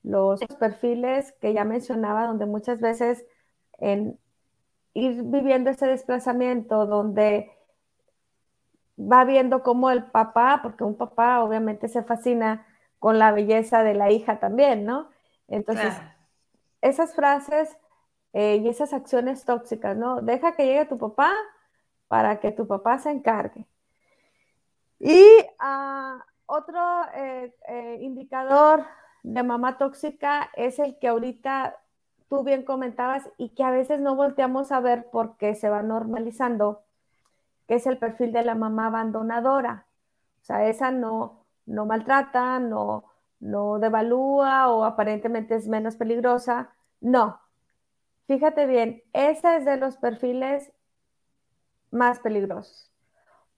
[0.03, 3.25] los perfiles que ya mencionaba, donde muchas veces
[3.73, 4.17] en,
[4.93, 7.51] ir viviendo ese desplazamiento donde
[8.97, 12.65] va viendo cómo el papá, porque un papá obviamente se fascina
[12.99, 15.09] con la belleza de la hija también, ¿no?
[15.49, 15.93] Entonces,
[16.79, 17.75] esas frases
[18.31, 20.21] eh, y esas acciones tóxicas, ¿no?
[20.21, 21.33] Deja que llegue tu papá
[22.07, 23.65] para que tu papá se encargue.
[24.99, 25.23] Y
[25.59, 26.79] ah, otro
[27.13, 28.85] eh, eh, indicador
[29.23, 31.77] de mamá tóxica es el que ahorita
[32.29, 36.83] tú bien comentabas y que a veces no volteamos a ver porque se va normalizando,
[37.67, 39.85] que es el perfil de la mamá abandonadora.
[40.41, 43.03] O sea, esa no, no maltrata, no,
[43.39, 46.71] no devalúa o aparentemente es menos peligrosa.
[47.01, 47.39] No.
[48.27, 50.71] Fíjate bien, ese es de los perfiles
[51.91, 52.91] más peligrosos.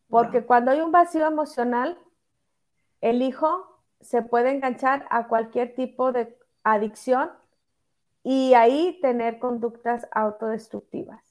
[0.10, 1.98] Porque cuando hay un vacío emocional,
[3.02, 7.32] el hijo se puede enganchar a cualquier tipo de adicción
[8.24, 11.24] y ahí tener conductas autodestructivas.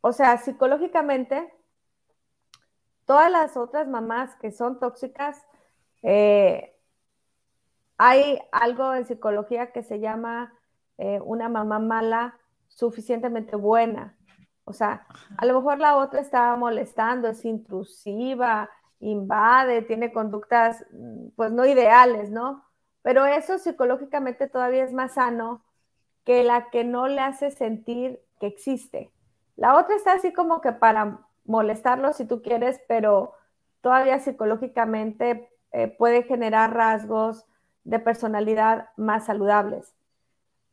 [0.00, 1.52] O sea, psicológicamente,
[3.04, 5.44] todas las otras mamás que son tóxicas,
[6.02, 6.74] eh,
[7.96, 10.54] hay algo en psicología que se llama
[10.98, 14.14] eh, una mamá mala suficientemente buena.
[14.68, 15.06] O sea,
[15.36, 21.64] a lo mejor la otra está molestando, es intrusiva, invade, tiene conductas mm, pues no
[21.64, 22.64] ideales, ¿no?
[23.02, 25.64] Pero eso psicológicamente todavía es más sano
[26.24, 29.10] que la que no le hace sentir que existe.
[29.56, 33.32] La otra está así como que para molestarlo si tú quieres, pero
[33.80, 37.46] todavía psicológicamente eh, puede generar rasgos
[37.84, 39.94] de personalidad más saludables.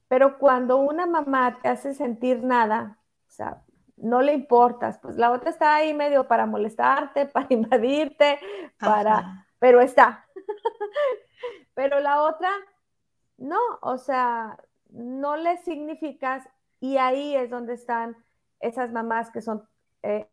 [0.07, 3.61] Pero cuando una mamá te hace sentir nada, o sea,
[3.97, 8.39] no le importas, pues la otra está ahí medio para molestarte, para invadirte,
[8.77, 10.27] para, pero está.
[11.73, 12.51] pero la otra,
[13.37, 14.57] no, o sea,
[14.89, 16.47] no le significas
[16.79, 18.15] y ahí es donde están
[18.59, 19.67] esas mamás que son,
[20.03, 20.27] eh,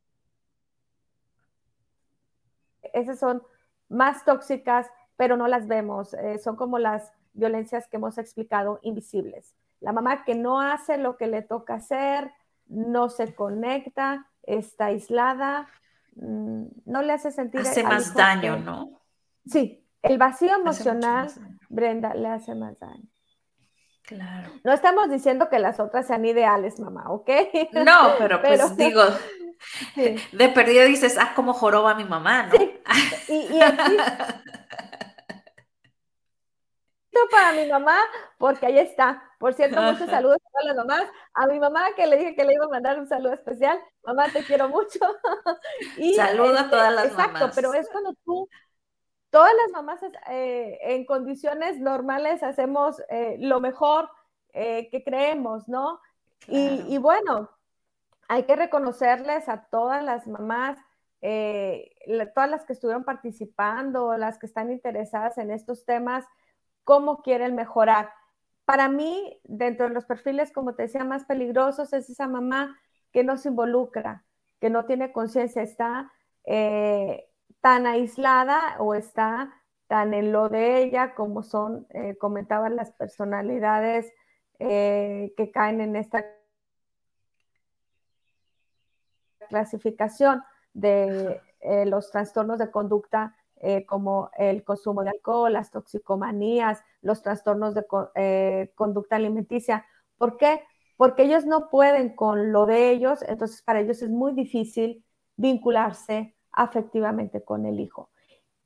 [2.92, 3.42] esas son
[3.88, 9.54] más tóxicas, pero no las vemos, eh, son como las violencias que hemos explicado invisibles.
[9.80, 12.32] La mamá que no hace lo que le toca hacer,
[12.73, 15.68] no se conecta, está aislada,
[16.16, 17.61] mm, no le hace sentir...
[17.61, 19.01] Hace más daño, ¿no?
[19.47, 21.31] Sí, el vacío emocional,
[21.68, 23.09] Brenda, le hace más daño.
[24.05, 24.51] Claro.
[24.64, 27.31] No estamos diciendo que las otras sean ideales, mamá, ¿ok?
[27.73, 29.03] No, pero, pues digo,
[30.33, 32.59] de perdido dices, ah, como joroba mi mamá, ¿no?
[33.27, 33.49] Sí.
[33.51, 33.61] Y,
[37.31, 37.99] para mi mamá,
[38.39, 39.23] porque ahí está.
[39.43, 41.11] Por cierto, muchos saludos a todas las mamás.
[41.34, 43.76] A mi mamá que le dije que le iba a mandar un saludo especial.
[44.05, 45.01] Mamá, te quiero mucho.
[45.97, 47.26] y, Saludo a todas las mamás.
[47.26, 48.49] Exacto, pero es cuando tú,
[49.30, 54.09] todas las mamás eh, en condiciones normales hacemos eh, lo mejor
[54.53, 56.01] eh, que creemos, ¿no?
[56.47, 57.51] Y, y, bueno,
[58.28, 60.78] hay que reconocerles a todas las mamás,
[61.20, 66.24] todas las que estuvieron participando, las que están interesadas en estos temas,
[66.84, 68.22] cómo quieren mejorar.
[68.64, 72.78] Para mí, dentro de los perfiles, como te decía, más peligrosos es esa mamá
[73.12, 74.24] que no se involucra,
[74.60, 76.12] que no tiene conciencia, está
[76.44, 77.28] eh,
[77.60, 79.52] tan aislada o está
[79.88, 84.10] tan en lo de ella como son, eh, comentaban las personalidades
[84.58, 86.24] eh, que caen en esta
[89.48, 90.42] clasificación
[90.72, 91.40] de
[91.86, 97.86] los trastornos de conducta eh, como el consumo de alcohol, las toxicomanías, los trastornos de
[98.16, 99.86] eh, conducta alimenticia.
[100.18, 100.64] ¿Por qué?
[100.96, 105.04] Porque ellos no pueden con lo de ellos, entonces para ellos es muy difícil
[105.36, 108.10] vincularse afectivamente con el hijo.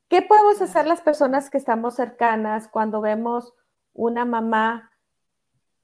[0.08, 3.52] ¿Qué podemos hacer las personas que estamos cercanas cuando vemos
[3.92, 4.92] una mamá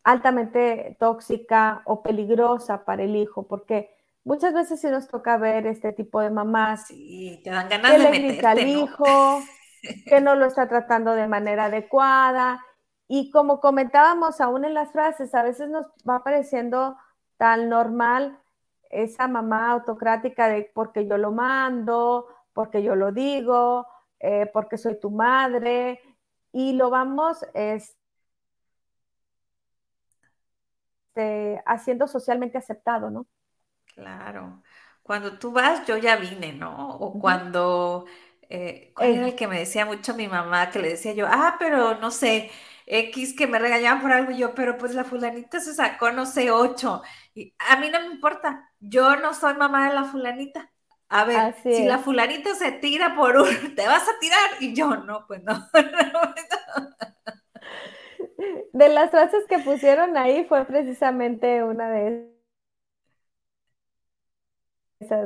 [0.05, 3.47] altamente tóxica o peligrosa para el hijo?
[3.47, 3.95] Porque
[4.25, 7.99] muchas veces sí nos toca ver este tipo de mamás sí, te dan ganas que
[7.99, 9.41] de le grita al hijo,
[10.07, 12.65] que no lo está tratando de manera adecuada.
[13.09, 16.97] Y como comentábamos aún en las frases, a veces nos va pareciendo
[17.37, 18.39] tan normal
[18.91, 23.87] esa mamá autocrática de porque yo lo mando, porque yo lo digo,
[24.21, 26.01] eh, porque soy tu madre,
[26.53, 27.97] y lo vamos este,
[31.67, 33.27] haciendo socialmente aceptado, ¿no?
[33.95, 34.63] Claro.
[35.03, 36.97] Cuando tú vas, yo ya vine, ¿no?
[36.97, 38.07] O cuando,
[38.49, 40.71] eh, ¿cuál era el que me decía mucho mi mamá?
[40.71, 42.51] Que le decía yo, ah, pero no sé,
[42.87, 46.25] X que me regañaban por algo, y yo, pero pues la fulanita se sacó, no
[46.27, 47.03] sé, ocho.
[47.35, 50.71] Y a mí no me importa, yo no soy mamá de la fulanita.
[51.09, 54.97] A ver, si la fulanita se tira por un, te vas a tirar y yo
[54.97, 55.69] no, pues no.
[58.73, 62.32] De las frases que pusieron ahí fue precisamente una de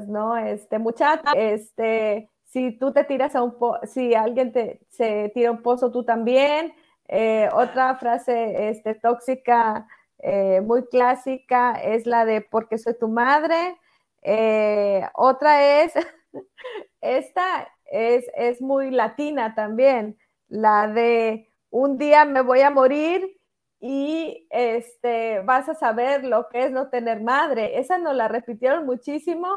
[0.08, 0.36] ¿no?
[0.36, 5.50] Este, muchacha, este, si tú te tiras a un pozo, si alguien te, se tira
[5.50, 6.74] un pozo, tú también.
[7.08, 9.86] Eh, otra frase este, tóxica
[10.18, 13.76] eh, muy clásica es la de porque soy tu madre.
[14.22, 15.92] Eh, otra es,
[17.00, 20.18] esta es, es muy latina también,
[20.48, 23.35] la de un día me voy a morir
[23.80, 27.78] y este, vas a saber lo que es no tener madre.
[27.78, 29.48] Esa nos la repitieron muchísimo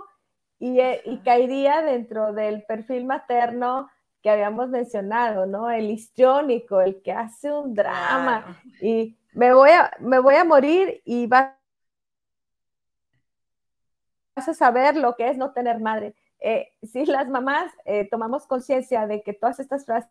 [0.60, 3.90] y, eh, y, caería dentro del perfil materno
[4.22, 5.70] que habíamos mencionado, ¿no?
[5.70, 11.02] El histriónico, el que hace un drama y me voy, a, me voy a morir
[11.06, 11.54] y vas
[14.36, 16.16] a saber lo que es no tener madre.
[16.42, 20.10] Eh, si las mamás eh, tomamos conciencia de que todas estas frases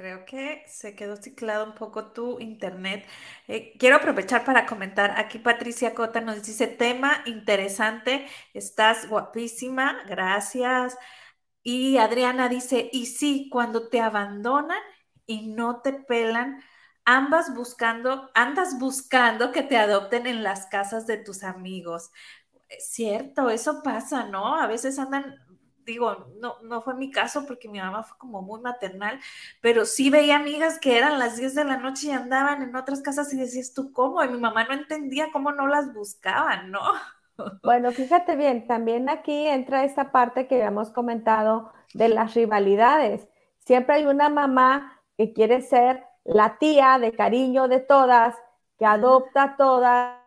[0.00, 3.06] Creo que se quedó ciclado un poco tu internet.
[3.48, 5.10] Eh, quiero aprovechar para comentar.
[5.18, 10.96] Aquí Patricia Cota nos dice, tema interesante, estás guapísima, gracias.
[11.62, 14.80] Y Adriana dice, y sí, cuando te abandonan
[15.26, 16.62] y no te pelan,
[17.04, 22.10] ambas buscando, andas buscando que te adopten en las casas de tus amigos.
[22.78, 24.56] Cierto, eso pasa, ¿no?
[24.56, 25.36] A veces andan,
[25.90, 29.20] digo, no, no fue mi caso porque mi mamá fue como muy maternal,
[29.60, 33.02] pero sí veía amigas que eran las 10 de la noche y andaban en otras
[33.02, 34.22] casas y decías tú, ¿cómo?
[34.24, 36.80] Y mi mamá no entendía cómo no las buscaban, ¿no?
[37.62, 43.28] Bueno, fíjate bien, también aquí entra esta parte que habíamos comentado de las rivalidades.
[43.60, 48.36] Siempre hay una mamá que quiere ser la tía de cariño de todas,
[48.78, 50.19] que adopta a todas.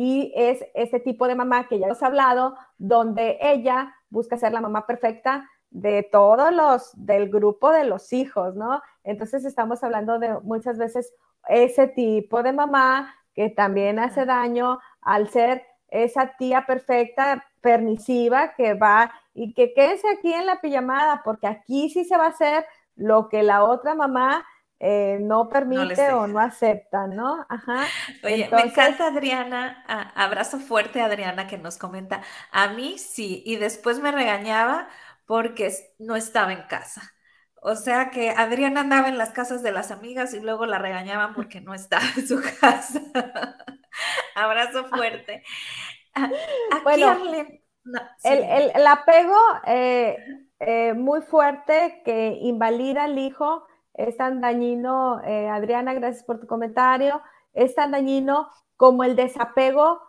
[0.00, 4.60] Y es ese tipo de mamá que ya hemos hablado, donde ella busca ser la
[4.60, 8.80] mamá perfecta de todos los, del grupo de los hijos, ¿no?
[9.02, 11.12] Entonces estamos hablando de muchas veces
[11.48, 18.74] ese tipo de mamá que también hace daño al ser esa tía perfecta, permisiva, que
[18.74, 22.64] va y que quédese aquí en la pijamada, porque aquí sí se va a hacer
[22.94, 24.46] lo que la otra mamá
[24.80, 27.46] eh, no permite o no acepta, ¿no?
[27.48, 27.84] Ajá.
[28.24, 32.22] Oye, me encanta Adriana, abrazo fuerte a Adriana que nos comenta,
[32.52, 34.88] a mí sí, y después me regañaba
[35.26, 37.14] porque no estaba en casa.
[37.60, 41.34] O sea que Adriana andaba en las casas de las amigas y luego la regañaban
[41.34, 43.02] porque no estaba en su casa.
[44.34, 45.42] Abrazo fuerte.
[46.14, 46.30] Ah,
[46.84, 47.16] bueno,
[48.24, 50.16] el, apego eh,
[50.60, 53.66] eh, muy fuerte que invalida al hijo
[53.98, 57.20] es tan dañino, eh, Adriana, gracias por tu comentario,
[57.52, 60.00] es tan dañino como el desapego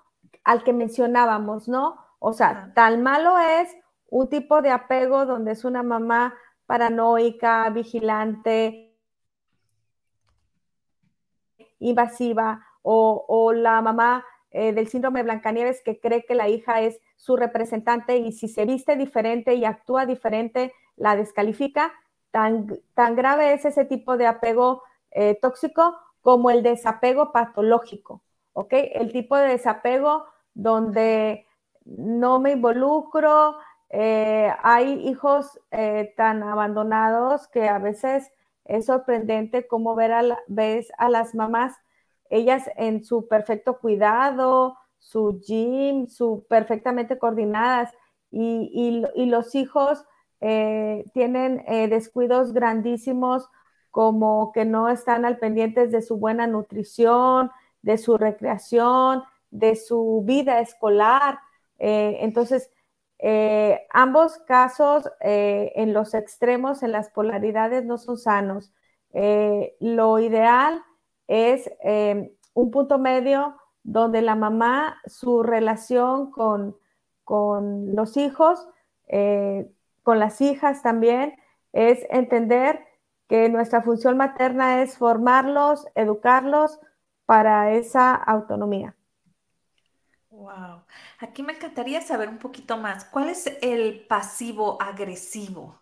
[0.44, 1.98] al que mencionábamos, ¿no?
[2.20, 3.76] O sea, tan malo es
[4.08, 6.36] un tipo de apego donde es una mamá
[6.68, 8.96] paranoica, vigilante,
[11.80, 17.00] invasiva, o, la mamá eh, del síndrome de Blancanieves que cree que la hija es
[17.18, 21.92] su representante y si se viste diferente y actúa diferente, la descalifica.
[22.32, 28.22] Tan, tan grave es ese tipo de apego eh, tóxico como el desapego patológico,
[28.54, 28.74] ¿ok?
[28.94, 31.48] El tipo de desapego donde
[31.86, 33.58] no me involucro,
[33.90, 38.32] eh, hay hijos eh, tan abandonados que a veces
[38.66, 41.76] es sorprendente cómo ver a ves a las mamás,
[42.30, 47.92] ellas en su perfecto cuidado, su gym, su perfectamente coordinadas
[48.30, 50.06] y, los hijos
[50.42, 53.50] eh, tienen descuidos grandísimos
[53.92, 60.24] como que no están al pendientes de su buena nutrición, de su recreación, de su
[60.26, 61.40] vida escolar.
[61.78, 62.72] entonces,
[63.22, 68.72] eh, ambos casos eh, en los extremos, en las polaridades, no son sanos.
[69.12, 70.84] Eh, lo ideal
[71.28, 71.70] es
[72.54, 76.78] un punto medio donde la mamá, su relación con,
[77.24, 78.68] con los hijos,
[80.04, 81.36] con las hijas también,
[81.74, 82.86] es entender
[83.28, 86.80] que nuestra función materna es formarlos, educarlos
[87.26, 88.96] para esa autonomía.
[90.32, 90.84] Wow.
[91.20, 93.06] Aquí me encantaría saber un poquito más.
[93.06, 95.80] ¿Cuál es el pasivo agresivo?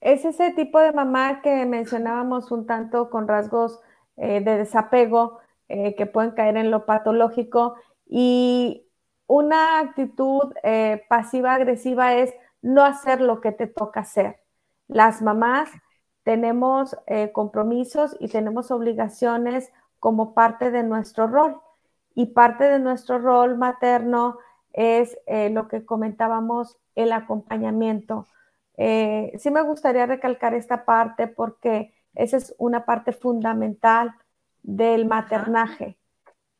[0.00, 3.80] Es ese tipo de mamá que mencionábamos un tanto con rasgos
[4.16, 8.86] eh, de desapego eh, que pueden caer en lo patológico y
[9.26, 14.40] una actitud eh, pasiva agresiva es no hacer lo que te toca hacer.
[14.88, 15.70] Las mamás
[16.22, 16.96] tenemos
[17.32, 21.60] compromisos y tenemos obligaciones como parte de nuestro rol
[22.14, 24.38] y parte de nuestro rol materno
[24.72, 28.26] es eh, lo que comentábamos, el acompañamiento.
[28.76, 34.14] Eh, sí me gustaría recalcar esta parte porque esa es una parte fundamental
[34.62, 35.98] del maternaje.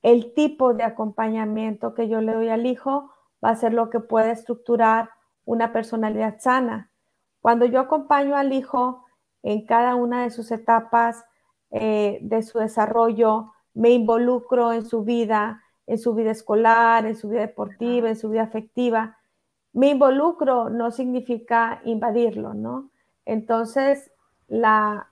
[0.02, 3.10] El tipo de acompañamiento que yo le doy al hijo
[3.44, 5.10] va a ser lo que puede estructurar
[5.50, 6.92] una personalidad sana.
[7.40, 9.04] Cuando yo acompaño al hijo
[9.42, 11.24] en cada una de sus etapas
[11.72, 17.28] eh, de su desarrollo, me involucro en su vida, en su vida escolar, en su
[17.28, 19.18] vida deportiva, en su vida afectiva.
[19.72, 22.90] Me involucro no significa invadirlo, ¿no?
[23.24, 24.12] Entonces,
[24.46, 25.08] la,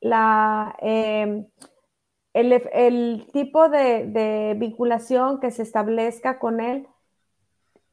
[0.00, 1.46] la, em,
[2.34, 6.86] el, tipo de, de vinculación que se establezca con él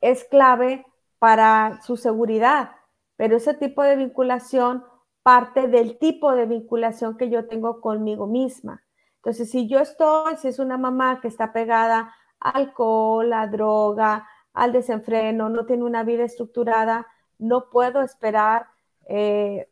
[0.01, 0.85] es clave
[1.23, 2.71] para su seguridad,
[3.15, 4.83] pero ese tipo de vinculación
[5.21, 8.83] parte del tipo de vinculación que yo tengo conmigo misma.
[9.15, 14.27] Entonces, si yo estoy, si es una mamá que está pegada al alcohol, a droga,
[14.51, 17.07] al desenfreno, no tiene una vida estructurada,
[17.39, 18.67] no puedo esperar,
[19.07, 19.69] eh,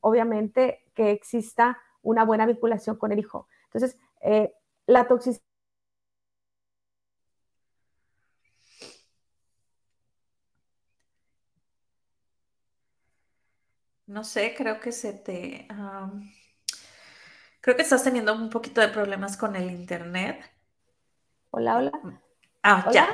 [0.00, 3.48] obviamente, que exista una buena vinculación con el hijo.
[3.66, 4.54] Entonces, eh,
[4.86, 5.49] la toxicidad
[14.10, 15.68] no sé, creo que se te...
[17.60, 20.44] creo que estás teniendo un poquito de problemas con el internet.
[21.50, 21.92] Hola, hola.
[22.64, 23.08] Ah, ya.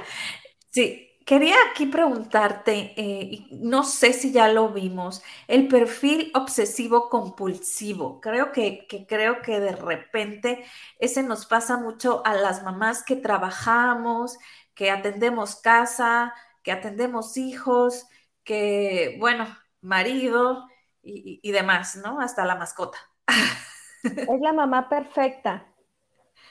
[0.70, 8.18] Sí, quería aquí preguntarte, eh, no sé si ya lo vimos, el perfil obsesivo compulsivo.
[8.22, 10.64] Creo que, que, creo que de repente
[10.98, 14.38] ese nos pasa mucho a las mamás que trabajamos,
[14.74, 16.32] que atendemos casa,
[16.62, 18.06] que atendemos hijos,
[18.44, 19.46] que, bueno,
[19.82, 20.66] marido
[21.06, 22.20] y, demás, ¿no?
[22.20, 22.98] Hasta la mascota.
[24.02, 25.66] Es la mamá perfecta.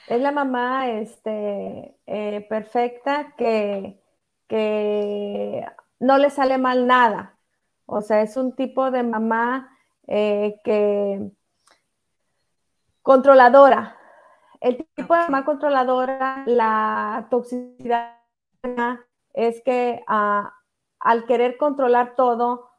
[0.08, 3.98] Es la mamá este, eh, perfecta que,
[4.46, 5.64] que
[5.98, 7.38] no le sale mal nada.
[7.86, 9.70] O sea, es un tipo de mamá
[10.06, 11.30] eh, que
[13.02, 13.96] controladora.
[14.60, 18.16] El tipo de mamá controladora, la toxicidad
[19.32, 20.52] es que ah,
[20.98, 22.70] al querer controlar todo,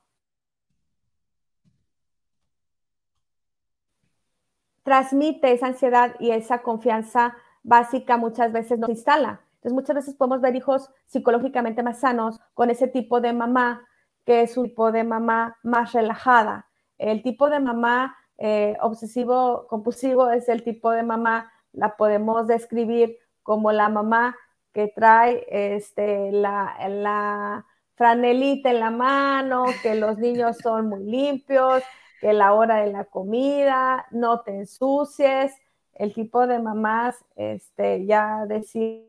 [4.88, 9.42] transmite esa ansiedad y esa confianza básica muchas veces nos instala.
[9.56, 13.86] Entonces muchas veces podemos ver hijos psicológicamente más sanos con ese tipo de mamá,
[14.26, 16.68] que es un tipo de mamá más relajada.
[16.98, 23.18] El tipo de mamá eh, obsesivo compulsivo es el tipo de mamá, la podemos describir
[23.44, 24.38] como la mamá
[24.72, 27.66] que trae este, la, la
[27.96, 31.84] franelita en la mano, que los niños son muy limpios,
[32.20, 35.54] que la hora de la comida, no te ensucies,
[35.94, 39.04] el tipo de mamás, este, ya decía,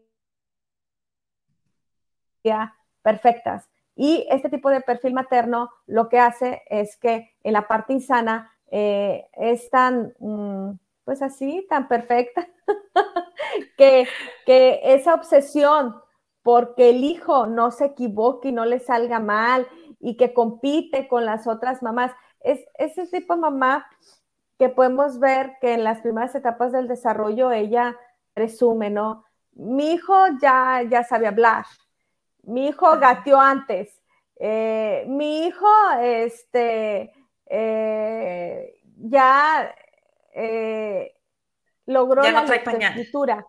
[3.02, 3.68] perfectas.
[3.94, 8.50] Y este tipo de perfil materno lo que hace es que en la parte insana
[8.70, 12.48] eh, es tan, mm, pues así, tan perfecta,
[13.76, 14.06] que,
[14.46, 15.96] que esa obsesión
[16.42, 19.66] porque el hijo no se equivoque y no le salga mal
[20.00, 23.88] y que compite con las otras mamás, es ese tipo de mamá
[24.58, 27.96] que podemos ver que en las primeras etapas del desarrollo ella
[28.34, 29.24] presume, ¿no?
[29.52, 31.64] Mi hijo ya, ya sabe hablar,
[32.42, 34.00] mi hijo gateó antes,
[34.36, 35.68] eh, mi hijo
[36.00, 37.12] este,
[37.46, 39.74] eh, ya
[40.34, 41.14] eh,
[41.86, 43.46] logró la escritura.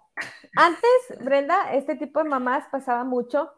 [0.55, 3.51] Antes, Brenda, este tipo de mamás pasaba mucho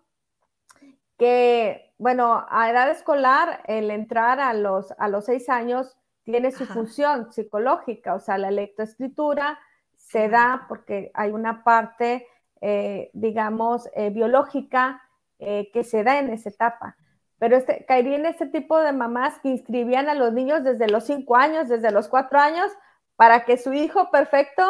[1.21, 6.65] que, bueno, a edad escolar, el entrar a los, a los seis años tiene su
[6.65, 9.59] función psicológica, o sea, la lectoescritura
[9.97, 12.25] se da porque hay una parte,
[12.59, 14.99] eh, digamos, eh, biológica
[15.37, 16.97] eh, que se da en esa etapa.
[17.37, 21.03] Pero este, caería en este tipo de mamás que inscribían a los niños desde los
[21.03, 22.71] cinco años, desde los cuatro años,
[23.15, 24.63] para que su hijo perfecto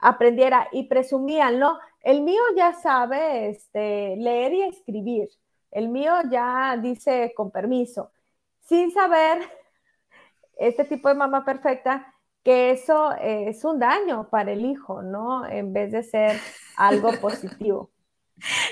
[0.00, 1.78] aprendiera y presumían, ¿no?
[2.02, 5.30] El mío ya sabe este, leer y escribir.
[5.74, 8.12] El mío ya dice con permiso,
[8.62, 9.42] sin saber
[10.56, 15.46] este tipo de mamá perfecta que eso es un daño para el hijo, ¿no?
[15.46, 16.40] En vez de ser
[16.76, 17.90] algo positivo.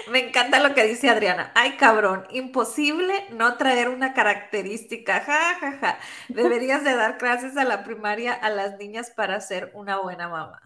[0.09, 1.53] Me encanta lo que dice Adriana.
[1.55, 5.21] Ay, cabrón, imposible no traer una característica.
[5.21, 5.99] Ja, ja, ja.
[6.33, 10.61] Deberías de dar clases a la primaria a las niñas para ser una buena mamá.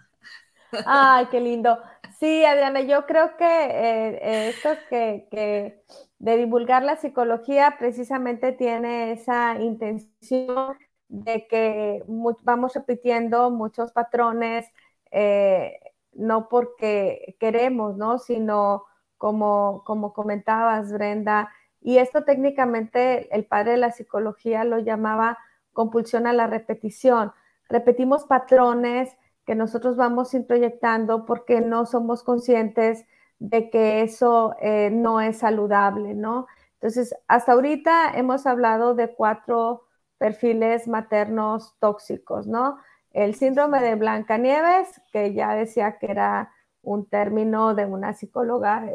[0.85, 1.79] Ay, qué lindo.
[2.19, 5.83] Sí, Adriana, yo creo que eh, esto que
[6.19, 10.77] de divulgar la psicología precisamente tiene esa intención
[11.09, 12.03] de que
[12.43, 14.67] vamos repitiendo muchos patrones,
[15.11, 15.79] eh,
[16.13, 18.19] no porque queremos, ¿no?
[18.19, 18.85] Sino
[19.19, 21.51] como, como comentabas, Brenda,
[21.81, 25.39] y esto técnicamente el padre de la psicología lo llamaba
[25.73, 27.33] compulsión a la repetición.
[27.69, 33.07] Repetimos patrones que nosotros vamos introyectando porque no somos conscientes
[33.39, 36.47] de que eso eh, no es saludable, ¿no?
[36.75, 39.87] Entonces, hasta ahorita hemos hablado de cuatro
[40.19, 42.79] perfiles maternos tóxicos, ¿no?
[43.13, 48.89] El síndrome de Blancanieves, que ya decía que era un término de una psicóloga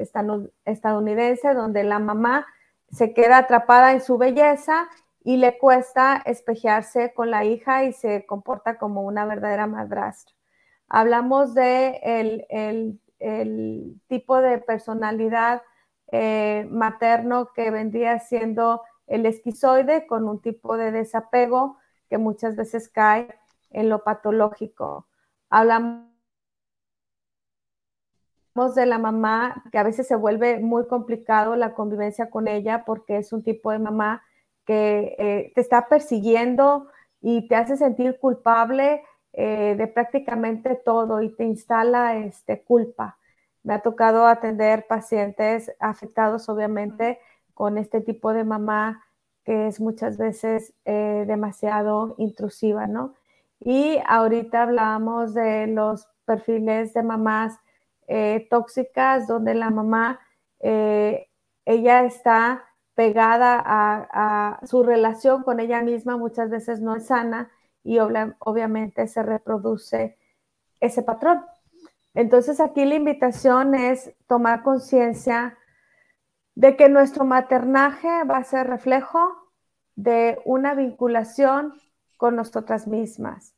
[0.65, 2.47] estadounidense, donde la mamá
[2.89, 4.87] se queda atrapada en su belleza
[5.23, 10.33] y le cuesta espejearse con la hija y se comporta como una verdadera madrastra.
[10.87, 13.00] Hablamos de el el
[14.07, 15.61] tipo de personalidad
[16.11, 21.77] eh, materno que vendría siendo el esquizoide con un tipo de desapego
[22.09, 23.33] que muchas veces cae
[23.69, 25.07] en lo patológico.
[25.49, 26.11] Hablamos
[28.75, 33.17] de la mamá, que a veces se vuelve muy complicado la convivencia con ella porque
[33.17, 34.23] es un tipo de mamá
[34.65, 36.87] que eh, te está persiguiendo
[37.21, 39.03] y te hace sentir culpable
[39.33, 43.17] eh, de prácticamente todo y te instala este, culpa.
[43.63, 47.19] Me ha tocado atender pacientes afectados, obviamente,
[47.53, 49.05] con este tipo de mamá
[49.43, 53.15] que es muchas veces eh, demasiado intrusiva, ¿no?
[53.59, 57.57] Y ahorita hablábamos de los perfiles de mamás
[58.07, 60.19] eh, tóxicas, donde la mamá,
[61.65, 62.63] ella está
[62.95, 67.49] pegada a, su relación con ella misma, muchas veces no es sana
[67.83, 70.17] y obviamente se reproduce
[70.79, 71.45] ese patrón.
[72.13, 75.57] Entonces aquí la invitación es tomar conciencia
[76.55, 79.51] de que nuestro maternaje va a ser reflejo
[79.95, 81.73] de una vinculación
[82.17, 83.55] con nosotras mismas.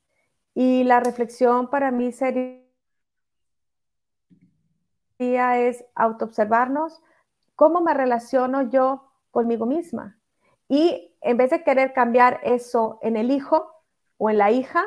[0.53, 2.61] Y la reflexión para mí sería
[5.19, 7.01] es autoobservarnos,
[7.55, 10.19] cómo me relaciono yo conmigo misma.
[10.67, 13.72] Y en vez de querer cambiar eso en el hijo
[14.23, 14.85] o en la hija,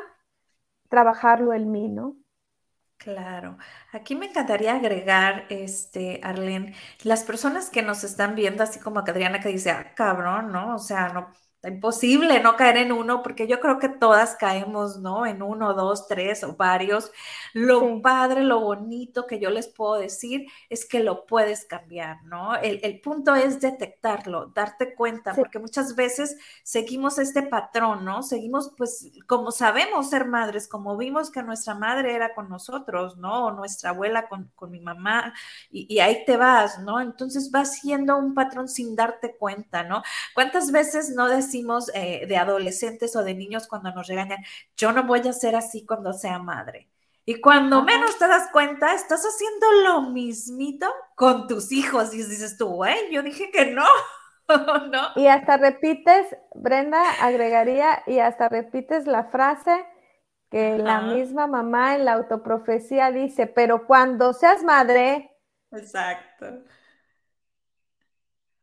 [0.89, 2.17] trabajarlo en mí, ¿no?
[2.97, 3.57] Claro.
[3.91, 6.73] Aquí me encantaría agregar, este, Arlene,
[7.03, 10.75] las personas que nos están viendo, así como Adriana que dice, ah, cabrón, ¿no?
[10.75, 11.31] O sea, no,
[11.63, 15.25] imposible no caer en uno, porque yo creo que todas caemos, ¿no?
[15.25, 17.11] En uno, dos, tres o varios.
[17.53, 22.55] Lo padre, lo bonito que yo les puedo decir es que lo puedes cambiar, ¿no?
[22.55, 28.21] El, punto es detectarlo, darte cuenta, porque muchas veces seguimos este patrón, ¿no?
[28.21, 33.47] Seguimos, pues, como sabemos ser madres, como vimos que nuestra madre era con nosotros, ¿no?
[33.47, 35.33] O nuestra abuela con, mi mamá,
[35.71, 36.99] y, y ahí te vas, ¿no?
[36.99, 40.03] Entonces vas siendo un patrón sin darte cuenta, ¿no?
[40.33, 44.43] ¿Cuántas veces no decimos decimos eh, de adolescentes o de niños cuando nos regañan,
[44.75, 46.89] yo no voy a ser así cuando sea madre.
[47.25, 52.13] Y cuando menos te das cuenta, estás haciendo lo mismito con tus hijos.
[52.13, 53.85] Y dices tú, güey, yo dije que no.
[54.91, 55.09] ¿No?
[55.15, 56.25] Y hasta repites,
[56.55, 59.85] Brenda agregaría, y hasta repites la frase
[60.49, 65.35] que la misma mamá en la autoprofecía dice, pero cuando seas madre,
[65.71, 66.63] exacto.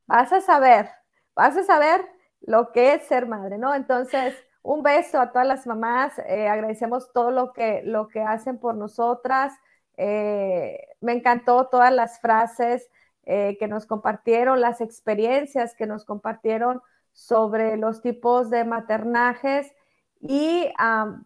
[0.06, 0.90] Vas a saber,
[1.34, 2.13] vas a saber
[2.46, 3.74] lo que es ser madre, ¿no?
[3.74, 8.58] Entonces, un beso a todas las mamás, eh, agradecemos todo lo que, lo que hacen
[8.58, 9.52] por nosotras.
[9.96, 12.90] Eh, me encantó todas las frases
[13.24, 16.82] eh, que nos compartieron, las experiencias que nos compartieron
[17.12, 19.72] sobre los tipos de maternajes
[20.20, 20.68] y,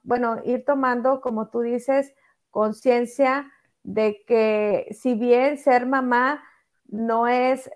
[0.03, 2.12] bueno, ir tomando, como tú dices,
[2.51, 3.51] conciencia
[3.85, 6.43] de que si bien ser mamá
[6.89, 7.71] no es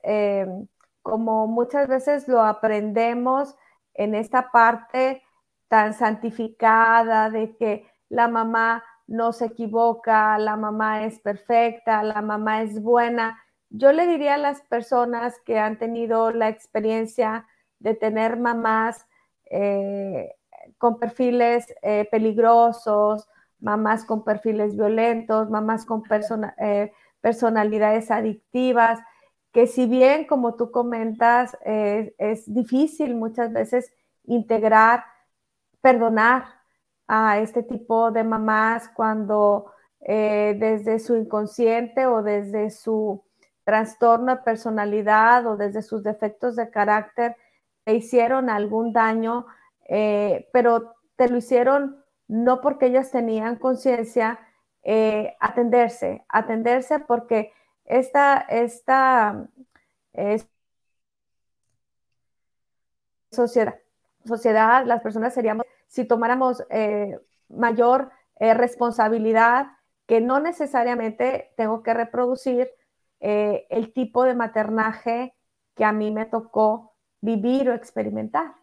[1.03, 3.57] como muchas veces lo aprendemos
[3.95, 5.23] en esta parte
[5.69, 12.63] tan santificada de que la mamá no se equivoca, la mamá es perfecta, la mamá
[12.63, 13.43] es buena.
[13.69, 17.47] Yo le diría a las personas que han tenido la experiencia
[17.79, 19.07] de tener mamás
[19.51, 20.35] eh,
[20.79, 23.29] con perfiles eh, peligrosos,
[23.61, 26.03] mamás con perfiles violentos, mamás con
[26.59, 29.01] eh, personalidades adictivas,
[29.53, 33.93] que si bien, como tú comentas, es difícil muchas veces
[34.25, 35.05] integrar,
[35.81, 36.45] perdonar
[37.07, 43.23] a este tipo de mamás cuando eh, desde su inconsciente o desde su
[43.65, 47.37] trastorno de personalidad o desde sus defectos de carácter
[47.85, 49.47] te hicieron algún daño,
[49.89, 54.41] eh, pero te lo hicieron no porque ellas tenían conciencia,
[54.83, 57.53] eh, atenderse, atenderse porque
[57.85, 59.49] esta, esta
[63.31, 63.75] sociedad,
[64.25, 67.19] sociedad, las personas seríamos, si tomáramos eh,
[67.49, 69.67] mayor eh, responsabilidad,
[70.07, 72.71] que no necesariamente tengo que reproducir
[73.21, 75.35] eh, el tipo de maternaje
[75.75, 78.55] que a mí me tocó vivir o experimentar.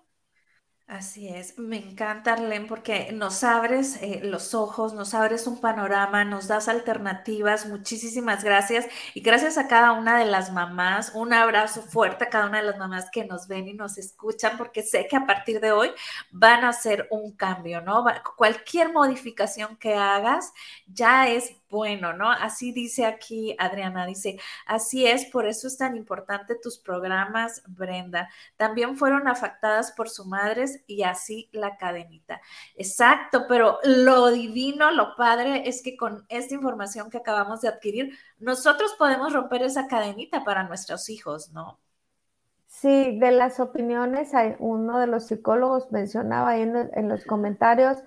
[0.89, 6.25] Así es, me encanta Arlene porque nos abres eh, los ojos, nos abres un panorama,
[6.25, 8.87] nos das alternativas, muchísimas gracias.
[9.13, 12.65] Y gracias a cada una de las mamás, un abrazo fuerte a cada una de
[12.65, 15.91] las mamás que nos ven y nos escuchan porque sé que a partir de hoy
[16.31, 18.03] van a hacer un cambio, ¿no?
[18.35, 20.53] Cualquier modificación que hagas
[20.87, 22.31] ya es bueno, ¿no?
[22.31, 28.29] Así dice aquí Adriana, dice, así es, por eso es tan importante tus programas, Brenda.
[28.57, 32.41] También fueron afectadas por sus madres y así la cadenita.
[32.75, 38.17] Exacto, pero lo divino, lo padre es que con esta información que acabamos de adquirir,
[38.39, 41.79] nosotros podemos romper esa cadenita para nuestros hijos, ¿no?
[42.67, 47.97] Sí, de las opiniones, uno de los psicólogos mencionaba ahí en los comentarios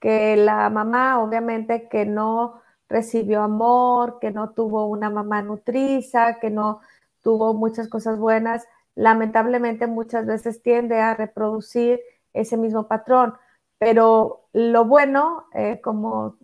[0.00, 6.50] que la mamá, obviamente, que no recibió amor, que no tuvo una mamá nutriza, que
[6.50, 6.80] no
[7.22, 12.00] tuvo muchas cosas buenas, lamentablemente muchas veces tiende a reproducir
[12.32, 13.34] ese mismo patrón.
[13.78, 16.36] Pero lo bueno, eh, como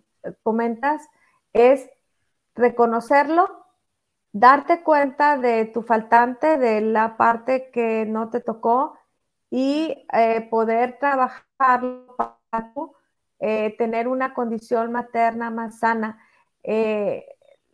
[0.43, 1.07] comentas,
[1.53, 1.89] es
[2.55, 3.65] reconocerlo,
[4.33, 8.97] darte cuenta de tu faltante, de la parte que no te tocó
[9.49, 11.81] y eh, poder trabajar
[12.17, 12.73] para
[13.39, 16.19] eh, tener una condición materna más sana.
[16.63, 17.25] Eh,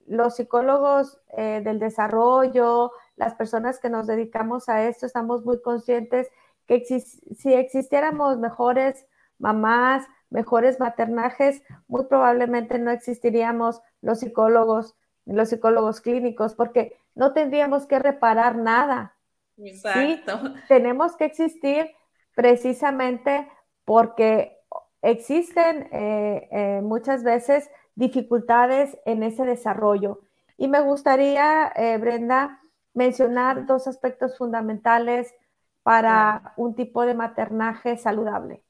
[0.06, 6.30] los psicólogos del desarrollo, las personas que nos dedicamos a esto, estamos muy conscientes
[6.66, 9.06] que si existiéramos mejores
[9.38, 17.86] mamás, mejores maternajes, muy probablemente no existiríamos los psicólogos, los psicólogos clínicos, porque no tendríamos
[17.86, 19.16] que reparar nada.
[19.58, 20.54] Exacto.
[20.68, 21.90] Tenemos que existir
[22.36, 23.50] precisamente
[23.86, 24.58] porque
[25.02, 30.22] existen eh, eh, muchas veces dificultades en ese desarrollo.
[30.56, 32.62] Y me gustaría, eh, Brenda,
[32.94, 35.34] mencionar dos aspectos fundamentales
[35.82, 38.64] para un tipo de maternaje saludable.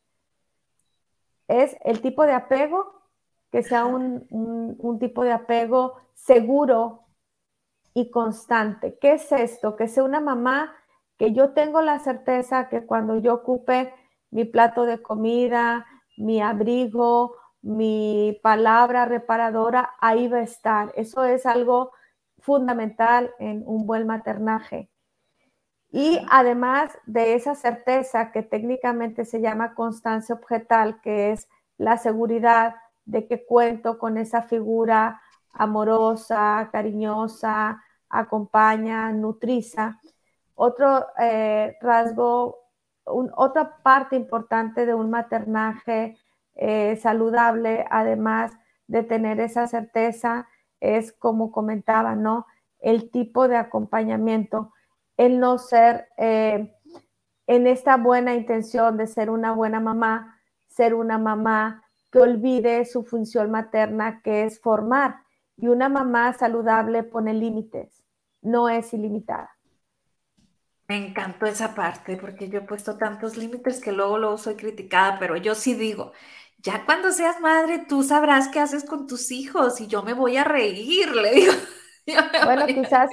[1.48, 3.02] Es el tipo de apego,
[3.52, 7.06] que sea un, un tipo de apego seguro
[7.94, 8.98] y constante.
[9.00, 9.76] ¿Qué es esto?
[9.76, 10.74] Que sea una mamá
[11.18, 13.94] que yo tengo la certeza que cuando yo ocupe
[14.30, 15.86] mi plato de comida,
[16.18, 17.36] mi abrigo,
[17.68, 20.94] mi palabra reparadora, ahí va a estar.
[20.96, 21.92] Eso es algo
[22.40, 24.90] fundamental en un buen maternaje.
[25.92, 32.76] Y además de esa certeza que técnicamente se llama constancia objetal, que es la seguridad
[33.04, 40.00] de que cuento con esa figura amorosa, cariñosa, acompaña, nutriza.
[40.56, 42.60] Otro eh, rasgo,
[43.04, 46.18] otra parte importante de un maternaje
[46.58, 48.52] eh, saludable, además
[48.88, 50.48] de tener esa certeza,
[50.80, 52.46] es como comentaba, ¿no?
[52.80, 54.74] El tipo de acompañamiento,
[55.18, 56.74] el no ser eh,
[57.48, 63.04] en esta buena intención de ser una buena mamá, ser una mamá que olvide su
[63.04, 65.22] función materna, que es formar.
[65.58, 68.04] Y una mamá saludable pone límites,
[68.42, 69.58] no es ilimitada.
[70.88, 75.20] Me encantó esa parte porque yo he puesto tantos límites que luego luego soy criticada,
[75.20, 76.14] pero yo sí digo,
[76.68, 80.36] ya cuando seas madre tú sabrás qué haces con tus hijos y yo me voy
[80.36, 81.54] a reír, le digo.
[82.46, 83.10] Bueno, quizás,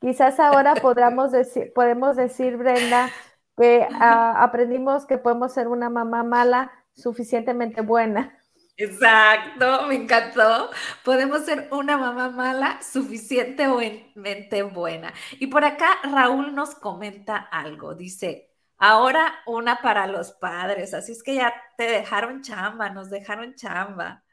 [0.00, 3.10] quizás ahora podamos decir, podemos decir, Brenda,
[3.56, 8.36] que ah, aprendimos que podemos ser una mamá mala suficientemente buena.
[8.76, 10.70] Exacto, me encantó.
[11.04, 15.12] Podemos ser una mamá mala suficientemente buena.
[15.38, 17.94] Y por acá Raúl nos comenta algo.
[17.94, 18.49] Dice,
[18.80, 20.94] ahora una para los padres.
[20.94, 24.24] Así es que ya te dejaron chamba, nos dejaron chamba.